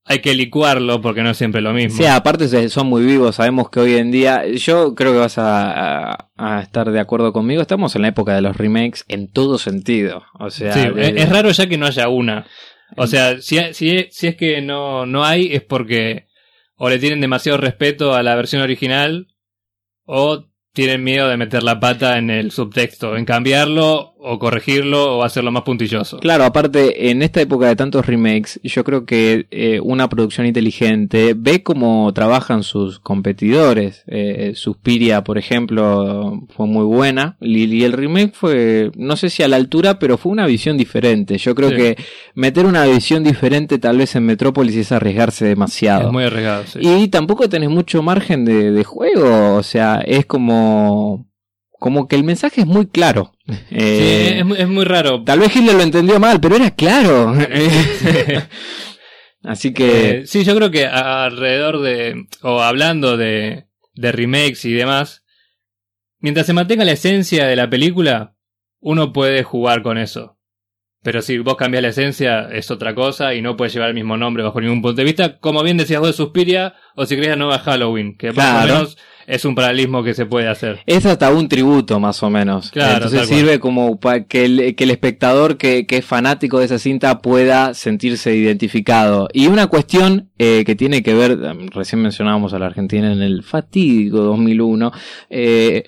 hay 0.05 0.19
que 0.21 0.35
licuarlo 0.35 1.01
porque 1.01 1.23
no 1.23 1.31
es 1.31 1.37
siempre 1.37 1.61
lo 1.61 1.73
mismo. 1.73 1.97
Sí, 1.97 2.05
aparte 2.07 2.69
son 2.69 2.87
muy 2.89 3.05
vivos. 3.05 3.37
Sabemos 3.37 3.71
que 3.71 3.81
hoy 3.81 3.95
en 3.95 4.11
día, 4.11 4.47
yo 4.49 4.95
creo 4.95 5.13
que 5.13 5.19
vas 5.19 5.39
a, 5.39 6.11
a- 6.15 6.29
a 6.37 6.61
estar 6.63 6.91
de 6.91 6.99
acuerdo 7.01 7.33
conmigo. 7.33 7.63
Estamos 7.63 7.95
en 7.95 8.03
la 8.03 8.09
época 8.09 8.35
de 8.35 8.43
los 8.43 8.57
remakes 8.57 9.05
en 9.09 9.31
todo 9.31 9.59
sentido. 9.59 10.25
O 10.39 10.51
sea, 10.51 10.73
Sí, 10.73 10.81
de- 10.95 11.09
es, 11.11 11.17
es 11.23 11.29
raro 11.29 11.51
ya 11.53 11.67
que 11.69 11.79
no 11.79 11.87
haya 11.87 12.09
una. 12.09 12.47
O 12.97 13.07
sea, 13.07 13.41
si, 13.41 13.59
si, 13.73 14.09
si 14.11 14.27
es 14.27 14.37
que 14.37 14.61
no, 14.61 15.07
no 15.07 15.25
hay, 15.25 15.55
es 15.55 15.63
porque 15.63 16.27
o 16.77 16.89
le 16.91 16.99
tienen 16.99 17.21
demasiado 17.21 17.57
respeto 17.59 18.15
a 18.15 18.23
la 18.25 18.35
versión 18.35 18.61
original 18.61 19.29
o 20.05 20.47
tienen 20.75 21.05
miedo 21.05 21.29
de 21.29 21.37
meter 21.37 21.63
la 21.63 21.79
pata 21.81 22.19
en 22.19 22.29
el 22.31 22.51
subtexto, 22.51 23.17
en 23.17 23.25
cambiarlo 23.25 24.12
o 24.25 24.39
corregirlo 24.39 25.19
o 25.19 25.23
hacerlo 25.25 25.51
más 25.51 25.63
puntilloso. 25.63 26.19
Claro, 26.21 26.45
aparte, 26.45 27.11
en 27.11 27.23
esta 27.23 27.41
época 27.41 27.67
de 27.67 27.77
tantos 27.77 28.07
remakes, 28.07 28.61
yo 28.63 28.85
creo 28.85 29.05
que 29.05 29.47
eh, 29.51 29.81
una 29.83 30.09
producción 30.09 30.47
inteligente 30.47 31.35
ve 31.37 31.63
cómo 31.63 32.13
trabajan 32.15 32.63
sus 32.63 33.01
competidores. 33.01 34.05
Eh, 34.07 34.53
Suspiria, 34.55 35.25
por 35.25 35.39
ejemplo, 35.39 36.43
fue 36.57 36.67
muy 36.67 36.85
buena. 36.85 37.37
Y, 37.41 37.83
el 37.83 37.93
remake 37.93 38.33
fue, 38.35 38.93
no 38.97 39.17
sé 39.17 39.29
si 39.31 39.43
a 39.43 39.49
la 39.49 39.57
altura, 39.57 39.99
pero 39.99 40.17
fue 40.19 40.31
una 40.33 40.47
visión 40.47 40.77
diferente. 40.77 41.39
Yo 41.39 41.55
creo 41.55 41.71
Sí. 41.71 41.77
que 41.77 41.97
meter 42.35 42.67
una 42.67 42.85
visión 42.85 43.25
diferente 43.25 43.79
tal 43.79 43.99
vez 43.99 44.15
en 44.15 44.25
Metrópolis 44.27 44.77
es 44.77 44.93
arriesgarse 44.93 45.47
demasiado. 45.47 46.07
Es 46.07 46.13
muy 46.13 46.25
arriesgado, 46.25 46.65
sí. 46.67 46.79
Y 46.81 47.09
tampoco 47.09 47.49
tenés 47.49 47.71
mucho 47.71 48.03
margen 48.03 48.45
de, 48.45 48.71
de 48.71 48.85
juego, 48.85 49.55
o 49.57 49.63
sea, 49.63 50.03
es 50.07 50.27
como, 50.27 51.27
como 51.83 52.07
que 52.07 52.15
el 52.15 52.23
mensaje 52.23 52.61
es 52.61 52.67
muy 52.69 52.87
claro. 52.87 53.33
Sí, 53.49 53.55
Eh, 53.73 54.39
es, 54.39 54.45
muy- 54.47 54.57
es 54.57 54.69
muy 54.69 54.85
raro. 54.85 55.25
Tal 55.25 55.41
vez 55.41 55.57
Hitler 55.57 55.75
lo 55.75 55.83
entendió 55.83 56.21
mal, 56.21 56.39
pero 56.41 56.55
era 56.55 56.71
claro. 56.71 57.35
Así 59.43 59.75
que, 59.75 60.11
Eh, 60.21 60.27
sí, 60.27 60.45
yo 60.45 60.55
creo 60.55 60.71
que 60.71 60.87
alrededor 60.87 61.81
de, 61.81 62.27
o 62.43 62.61
hablando 62.63 63.17
de, 63.17 63.67
de 63.95 64.13
remakes 64.13 64.65
y 64.65 64.73
demás, 64.73 65.25
mientras 66.21 66.47
se 66.47 66.53
mantenga 66.53 66.85
la 66.85 66.93
esencia 66.93 67.47
de 67.47 67.57
la 67.57 67.69
película, 67.69 68.37
uno 68.81 69.13
puede 69.13 69.43
jugar 69.43 69.83
con 69.83 69.99
eso. 69.99 70.39
Pero 71.03 71.21
si 71.21 71.39
vos 71.39 71.57
cambias 71.57 71.83
la 71.83 71.89
esencia, 71.89 72.49
es 72.53 72.71
otra 72.71 72.95
cosa 72.95 73.35
y 73.35 73.43
no 73.43 73.57
puedes 73.57 73.73
llevar 73.75 73.89
el 73.89 73.97
mismo 73.97 74.17
nombre 74.17 74.45
bajo 74.45 74.61
ningún 74.61 74.83
punto 74.83 74.99
de 74.99 75.05
vista. 75.05 75.39
Como 75.41 75.65
bien 75.65 75.77
decías 75.77 75.99
vos 75.99 76.11
de 76.11 76.13
Suspiria, 76.13 76.75
o 76.95 77.07
si 77.07 77.17
crees 77.17 77.31
la 77.31 77.37
nueva 77.37 77.59
Halloween, 77.59 78.17
que 78.17 78.29
más 78.29 78.35
Claro. 78.37 78.73
o 78.75 78.77
menos 78.77 78.99
es 79.27 79.45
un 79.45 79.55
paralelismo 79.55 80.03
que 80.03 80.15
se 80.15 80.27
puede 80.27 80.49
hacer. 80.49 80.81
es 80.87 81.07
hasta 81.07 81.31
un 81.31 81.49
tributo 81.49 82.01
más 82.01 82.23
o 82.23 82.31
menos. 82.31 82.71
Claro, 82.71 83.05
Entonces 83.05 83.29
sirve 83.29 83.59
como 83.59 83.99
para 83.99 84.25
que 84.25 84.45
el, 84.45 84.75
que 84.75 84.85
el 84.85 84.91
espectador 84.91 85.57
que, 85.57 85.87
que 85.87 85.99
es 85.99 86.05
fanático 86.05 86.59
de 86.59 86.67
esa 86.67 86.79
cinta 86.79 87.21
pueda 87.21 87.75
sentirse 87.75 88.35
identificado. 88.35 89.29
Y 89.33 89.47
una 89.47 89.67
cuestión 89.67 90.31
eh, 90.39 90.65
que 90.65 90.75
tiene 90.75 91.03
que 91.03 91.15
ver, 91.15 91.39
recién 91.73 92.03
mencionábamos 92.03 92.53
a 92.55 92.59
la 92.59 92.67
Argentina 92.67 93.13
en 93.13 93.23
el 93.23 93.43
fatídico 93.43 94.19
2001, 94.19 94.93
eh, 95.31 95.85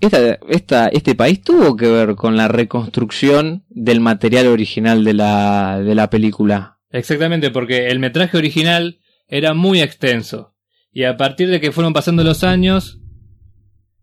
esta, 0.00 0.38
esta, 0.48 0.88
este 0.88 1.14
país 1.14 1.42
tuvo 1.42 1.76
que 1.76 1.88
ver 1.88 2.14
con 2.16 2.36
la 2.36 2.48
reconstrucción 2.48 3.64
del 3.68 4.00
material 4.00 4.46
original 4.48 5.04
de 5.04 5.14
la, 5.14 5.80
de 5.80 5.94
la 5.94 6.10
película. 6.10 6.78
Exactamente, 6.90 7.50
porque 7.50 7.88
el 7.88 7.98
metraje 7.98 8.36
original 8.36 9.00
era 9.28 9.54
muy 9.54 9.80
extenso. 9.80 10.54
Y 10.96 11.04
a 11.04 11.18
partir 11.18 11.50
de 11.50 11.60
que 11.60 11.72
fueron 11.72 11.92
pasando 11.92 12.24
los 12.24 12.42
años, 12.42 13.00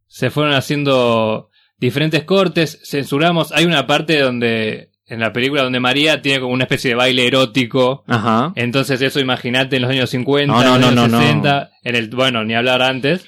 se 0.06 0.29
fueron 0.29 0.53
haciendo 0.53 1.49
diferentes 1.79 2.23
cortes, 2.23 2.82
censuramos. 2.86 3.51
Hay 3.51 3.65
una 3.65 3.88
parte 3.88 4.19
donde, 4.19 4.91
en 5.08 5.19
la 5.19 5.34
película, 5.34 5.63
donde 5.63 5.79
María 5.79 6.21
tiene 6.21 6.39
como 6.39 6.53
una 6.53 6.65
especie 6.65 6.91
de 6.91 6.95
baile 6.95 7.25
erótico. 7.25 8.03
Ajá. 8.06 8.53
Entonces 8.56 9.01
eso 9.01 9.19
imagínate 9.19 9.77
en 9.77 9.82
los 9.82 9.89
años 9.89 10.12
50, 10.12 10.53
No, 10.53 10.62
no, 10.62 10.75
en 10.75 10.82
los 10.82 10.93
no, 10.93 11.01
años 11.01 11.12
no, 11.13 11.17
no. 11.17 11.23
60, 11.23 11.71
en 11.82 11.95
el, 11.95 12.10
bueno, 12.10 12.45
ni 12.45 12.53
hablar 12.53 12.84
antes. 12.84 13.25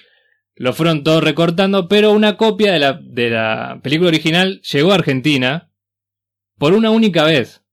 Lo 0.53 0.71
fueron 0.71 1.03
todos 1.03 1.23
recortando, 1.23 1.87
pero 1.87 2.11
una 2.11 2.37
copia 2.37 2.71
de 2.71 2.77
la, 2.77 2.99
de 3.01 3.31
la 3.31 3.79
película 3.81 4.09
original 4.09 4.61
llegó 4.61 4.91
a 4.91 4.95
Argentina 4.95 5.71
por 6.59 6.73
una 6.73 6.91
única 6.91 7.23
vez. 7.23 7.63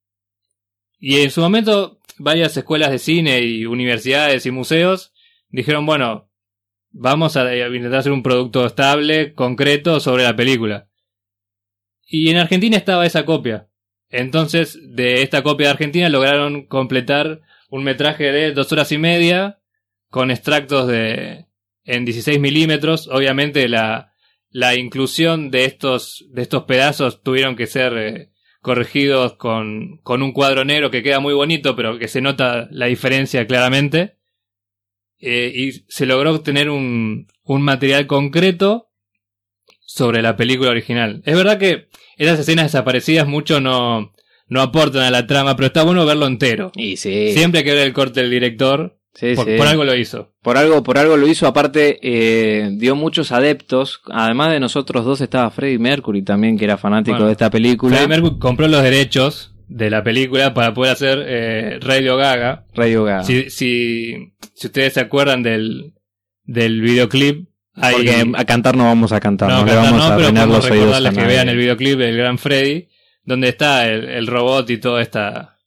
Y 0.98 1.20
en 1.20 1.31
su 1.31 1.42
momento, 1.42 2.00
varias 2.16 2.57
escuelas 2.57 2.92
de 2.92 2.98
cine 2.98 3.42
y 3.42 3.66
universidades 3.66 4.46
y 4.46 4.50
museos 4.50 5.12
dijeron, 5.52 5.86
bueno, 5.86 6.28
vamos 6.90 7.36
a 7.36 7.42
a 7.42 7.66
intentar 7.68 8.00
hacer 8.00 8.12
un 8.12 8.22
producto 8.22 8.66
estable, 8.66 9.34
concreto 9.34 10.00
sobre 10.00 10.24
la 10.24 10.34
película. 10.34 10.88
Y 12.04 12.30
en 12.30 12.38
Argentina 12.38 12.76
estaba 12.76 13.06
esa 13.06 13.24
copia. 13.24 13.68
Entonces, 14.10 14.78
de 14.82 15.22
esta 15.22 15.42
copia 15.42 15.68
de 15.68 15.72
Argentina 15.72 16.08
lograron 16.08 16.66
completar 16.66 17.40
un 17.70 17.84
metraje 17.84 18.32
de 18.32 18.52
dos 18.52 18.70
horas 18.72 18.92
y 18.92 18.98
media 18.98 19.60
con 20.08 20.30
extractos 20.30 20.88
de 20.88 21.46
en 21.84 22.04
16 22.04 22.38
milímetros. 22.38 23.08
Obviamente 23.08 23.68
la, 23.68 24.12
la 24.50 24.74
inclusión 24.76 25.50
de 25.50 25.64
estos, 25.64 26.26
de 26.30 26.42
estos 26.42 26.64
pedazos 26.64 27.22
tuvieron 27.22 27.56
que 27.56 27.66
ser 27.66 27.96
eh, 27.96 28.30
corregidos 28.60 29.34
con, 29.36 29.98
con 30.02 30.22
un 30.22 30.32
cuadro 30.32 30.64
negro 30.64 30.90
que 30.90 31.02
queda 31.02 31.20
muy 31.20 31.32
bonito, 31.32 31.74
pero 31.74 31.98
que 31.98 32.08
se 32.08 32.20
nota 32.20 32.68
la 32.70 32.86
diferencia 32.86 33.46
claramente. 33.46 34.18
Eh, 35.24 35.52
y 35.54 35.85
se 35.88 36.04
logró 36.04 36.35
obtener 36.35 36.68
un, 36.68 37.28
un 37.44 37.62
material 37.62 38.08
concreto 38.08 38.90
sobre 39.78 40.20
la 40.20 40.37
película 40.37 40.70
original. 40.70 41.22
Es 41.24 41.37
verdad 41.37 41.58
que 41.58 41.88
esas 42.16 42.40
escenas 42.40 42.66
desaparecidas 42.66 43.28
mucho 43.28 43.61
no, 43.61 44.12
no 44.48 44.61
aportan 44.61 45.02
a 45.02 45.11
la 45.12 45.28
trama, 45.28 45.54
pero 45.54 45.68
está 45.68 45.85
bueno 45.85 46.04
verlo 46.04 46.26
entero. 46.26 46.72
Y 46.74 46.96
sí. 46.96 47.32
Siempre 47.35 47.61
hay 47.61 47.64
que 47.64 47.72
ver 47.72 47.87
el 47.87 47.92
corte 47.92 48.20
del 48.20 48.30
director. 48.30 48.98
Sí, 49.14 49.35
por, 49.37 49.44
sí. 49.44 49.52
por 49.56 49.68
algo 49.68 49.85
lo 49.85 49.94
hizo. 49.94 50.32
Por 50.42 50.56
algo, 50.56 50.82
por 50.82 50.98
algo 50.98 51.16
lo 51.16 51.28
hizo. 51.28 51.46
Aparte, 51.46 52.00
eh, 52.02 52.70
dio 52.72 52.96
muchos 52.96 53.30
adeptos. 53.30 54.00
Además 54.11 54.50
de 54.50 54.58
nosotros 54.58 55.04
dos 55.04 55.20
estaba 55.20 55.50
Freddie 55.50 55.78
Mercury 55.78 56.22
también, 56.22 56.58
que 56.58 56.64
era 56.64 56.78
fanático 56.78 57.12
Bueno, 57.12 57.26
de 57.26 57.32
esta 57.32 57.50
película. 57.50 57.94
Freddie 57.94 58.08
Mercury 58.08 58.38
compró 58.40 58.66
los 58.66 58.82
derechos 58.82 59.51
de 59.74 59.90
la 59.90 60.02
película 60.02 60.52
para 60.54 60.74
poder 60.74 60.92
hacer 60.92 61.24
eh, 61.26 61.78
Radio 61.80 62.16
Gaga. 62.16 62.66
Radio 62.74 63.04
Gaga. 63.04 63.24
Si, 63.24 63.48
si, 63.50 64.35
si 64.54 64.66
ustedes 64.66 64.92
se 64.94 65.00
acuerdan 65.00 65.42
del, 65.42 65.94
del 66.44 66.80
videoclip, 66.82 67.48
hay- 67.74 67.94
Porque 67.94 68.32
a 68.37 68.44
cantar 68.44 68.76
no 68.76 68.85
vamos 68.85 69.12
a 69.12 69.20
cantar, 69.20 69.48
no, 69.48 69.61
no, 69.61 69.64
le 69.66 69.72
cantar 69.72 69.85
vamos 69.92 69.98
no, 69.98 70.12
a 70.12 70.16
pero 70.16 70.26
arruinar 70.28 70.46
podemos 70.48 70.64
los 70.64 70.70
oídos 70.72 70.85
a 70.96 70.98
recordarles 70.98 71.18
que 71.24 71.28
vean 71.35 71.48
el 71.48 71.56
videoclip 71.56 71.98
del 71.98 72.16
Gran 72.16 72.38
Freddy, 72.38 72.88
donde 73.24 73.48
está 73.48 73.88
el, 73.88 74.09
el 74.09 74.26
robot 74.26 74.68
y 74.70 74.78
toda 74.78 75.01
esta 75.03 75.59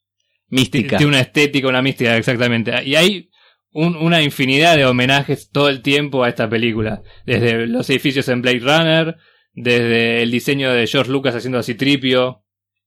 Mística. 0.48 0.96
Tiene 0.98 1.08
una 1.10 1.20
estética, 1.20 1.66
una 1.66 1.82
mística, 1.82 2.16
exactamente. 2.16 2.72
Y 2.84 2.94
hay 2.94 3.30
un- 3.72 3.96
una 3.96 4.22
infinidad 4.22 4.76
de 4.76 4.86
homenajes 4.86 5.50
todo 5.50 5.68
el 5.68 5.82
tiempo 5.82 6.22
a 6.22 6.28
esta 6.28 6.48
película. 6.48 7.02
Desde 7.24 7.66
los 7.66 7.90
edificios 7.90 8.28
en 8.28 8.42
Blade 8.42 8.60
Runner, 8.60 9.16
desde 9.52 10.22
el 10.22 10.30
diseño 10.30 10.72
de 10.72 10.86
George 10.86 11.10
Lucas 11.10 11.34
haciendo 11.34 11.58
así 11.58 11.74
tripio, 11.74 12.44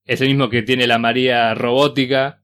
es 0.09 0.21
el 0.21 0.27
mismo 0.29 0.49
que 0.49 0.61
tiene 0.63 0.87
la 0.87 0.97
María 0.97 1.53
robótica. 1.53 2.43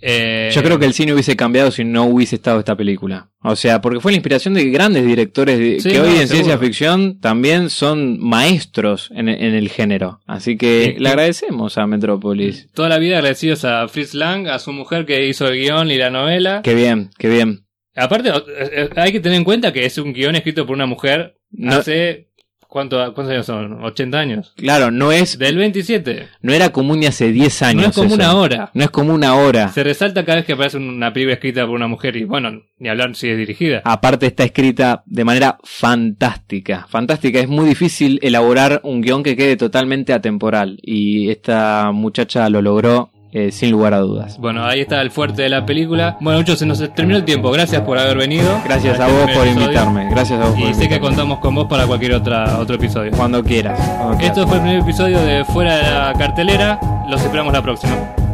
Eh, 0.00 0.50
Yo 0.52 0.62
creo 0.62 0.78
que 0.78 0.86
el 0.86 0.92
cine 0.94 1.12
hubiese 1.12 1.36
cambiado 1.36 1.70
si 1.70 1.84
no 1.84 2.04
hubiese 2.04 2.36
estado 2.36 2.58
esta 2.60 2.76
película. 2.76 3.30
O 3.42 3.54
sea, 3.56 3.80
porque 3.80 4.00
fue 4.00 4.12
la 4.12 4.16
inspiración 4.16 4.54
de 4.54 4.70
grandes 4.70 5.04
directores 5.04 5.58
de- 5.58 5.80
Sí, 5.80 5.90
que 5.90 5.98
no, 5.98 6.04
hoy 6.04 6.10
en 6.10 6.14
seguro. 6.28 6.34
ciencia 6.34 6.58
ficción 6.58 7.20
también 7.20 7.68
son 7.68 8.18
maestros 8.20 9.10
en, 9.14 9.28
en 9.28 9.54
el 9.54 9.68
género. 9.68 10.20
Así 10.26 10.56
que 10.56 10.94
Sí. 10.96 11.02
le 11.02 11.08
agradecemos 11.08 11.78
a 11.78 11.86
Metrópolis. 11.86 12.68
Toda 12.72 12.88
la 12.88 12.98
vida 12.98 13.16
agradecidos 13.18 13.64
a 13.64 13.86
Fritz 13.88 14.14
Lang, 14.14 14.48
a 14.48 14.58
su 14.58 14.72
mujer 14.72 15.04
que 15.04 15.26
hizo 15.28 15.46
el 15.48 15.60
guion 15.60 15.90
y 15.90 15.98
la 15.98 16.10
novela. 16.10 16.62
Qué 16.62 16.74
bien, 16.74 17.10
qué 17.18 17.28
bien. 17.28 17.64
Aparte, 17.94 18.28
eh, 18.30 18.32
eh, 18.72 18.88
hay 18.96 19.10
que 19.12 19.20
tener 19.20 19.36
en 19.38 19.44
cuenta 19.44 19.72
que 19.72 19.84
es 19.84 19.98
un 19.98 20.12
guion 20.12 20.36
escrito 20.36 20.64
por 20.66 20.76
una 20.76 20.86
mujer 20.86 21.34
No- 21.50 21.74
hace. 21.76 22.27
¿Cuánto, 22.68 22.96
¿Cuántos 23.14 23.30
años 23.30 23.46
son? 23.46 23.80
¿80 23.80 24.14
años? 24.14 24.52
Claro, 24.56 24.90
no 24.90 25.10
es, 25.10 25.38
Del 25.38 25.56
27. 25.56 26.28
no 26.42 26.52
era 26.52 26.68
común 26.70 27.00
ni 27.00 27.06
hace 27.06 27.32
10 27.32 27.62
años. 27.62 27.82
No 27.82 27.88
es 27.88 27.94
como 27.96 28.06
eso. 28.06 28.14
una 28.14 28.34
hora. 28.36 28.70
No 28.74 28.84
es 28.84 28.90
como 28.90 29.12
una 29.14 29.34
hora. 29.34 29.68
Se 29.68 29.82
resalta 29.82 30.24
cada 30.24 30.36
vez 30.36 30.44
que 30.46 30.52
aparece 30.52 30.76
una 30.76 31.12
película 31.12 31.34
escrita 31.34 31.66
por 31.66 31.74
una 31.74 31.88
mujer 31.88 32.16
y 32.16 32.24
bueno, 32.24 32.62
ni 32.78 32.88
hablar 32.88 33.14
si 33.16 33.28
es 33.28 33.36
dirigida. 33.36 33.82
Aparte 33.84 34.26
está 34.26 34.44
escrita 34.44 35.02
de 35.06 35.24
manera 35.24 35.58
fantástica. 35.64 36.86
Fantástica. 36.88 37.40
Es 37.40 37.48
muy 37.48 37.66
difícil 37.66 38.18
elaborar 38.22 38.80
un 38.84 39.00
guion 39.00 39.22
que 39.22 39.36
quede 39.36 39.56
totalmente 39.56 40.12
atemporal. 40.12 40.78
Y 40.82 41.30
esta 41.30 41.90
muchacha 41.92 42.48
lo 42.48 42.62
logró 42.62 43.10
eh, 43.32 43.52
sin 43.52 43.70
lugar 43.70 43.94
a 43.94 43.98
dudas. 43.98 44.38
Bueno, 44.38 44.64
ahí 44.64 44.80
está 44.80 45.00
el 45.02 45.10
fuerte 45.10 45.42
de 45.42 45.48
la 45.48 45.66
película. 45.66 46.16
Bueno, 46.20 46.38
muchachos, 46.38 46.60
se 46.60 46.66
nos 46.66 46.78
terminó 46.94 47.18
el 47.18 47.24
tiempo. 47.24 47.50
Gracias 47.50 47.82
por 47.82 47.98
haber 47.98 48.16
venido. 48.16 48.48
Gracias 48.64 48.98
a 48.98 49.06
vos 49.06 49.22
por 49.22 49.46
episodio. 49.46 49.52
invitarme. 49.52 50.08
Gracias 50.10 50.40
a 50.40 50.46
vos 50.48 50.58
por 50.58 50.70
Y 50.70 50.74
sé 50.74 50.88
que 50.88 51.00
contamos 51.00 51.38
con 51.40 51.54
vos 51.54 51.66
para 51.66 51.86
cualquier 51.86 52.14
otra, 52.14 52.58
otro 52.58 52.76
episodio. 52.76 53.12
Cuando 53.12 53.42
quieras. 53.42 53.78
cuando 53.78 54.16
quieras. 54.16 54.36
Esto 54.36 54.48
fue 54.48 54.56
el 54.56 54.62
primer 54.62 54.82
episodio 54.82 55.20
de 55.20 55.44
Fuera 55.44 55.76
de 55.76 55.82
la 55.82 56.12
Cartelera. 56.18 56.80
Los 57.08 57.22
esperamos 57.22 57.52
la 57.52 57.62
próxima. 57.62 58.27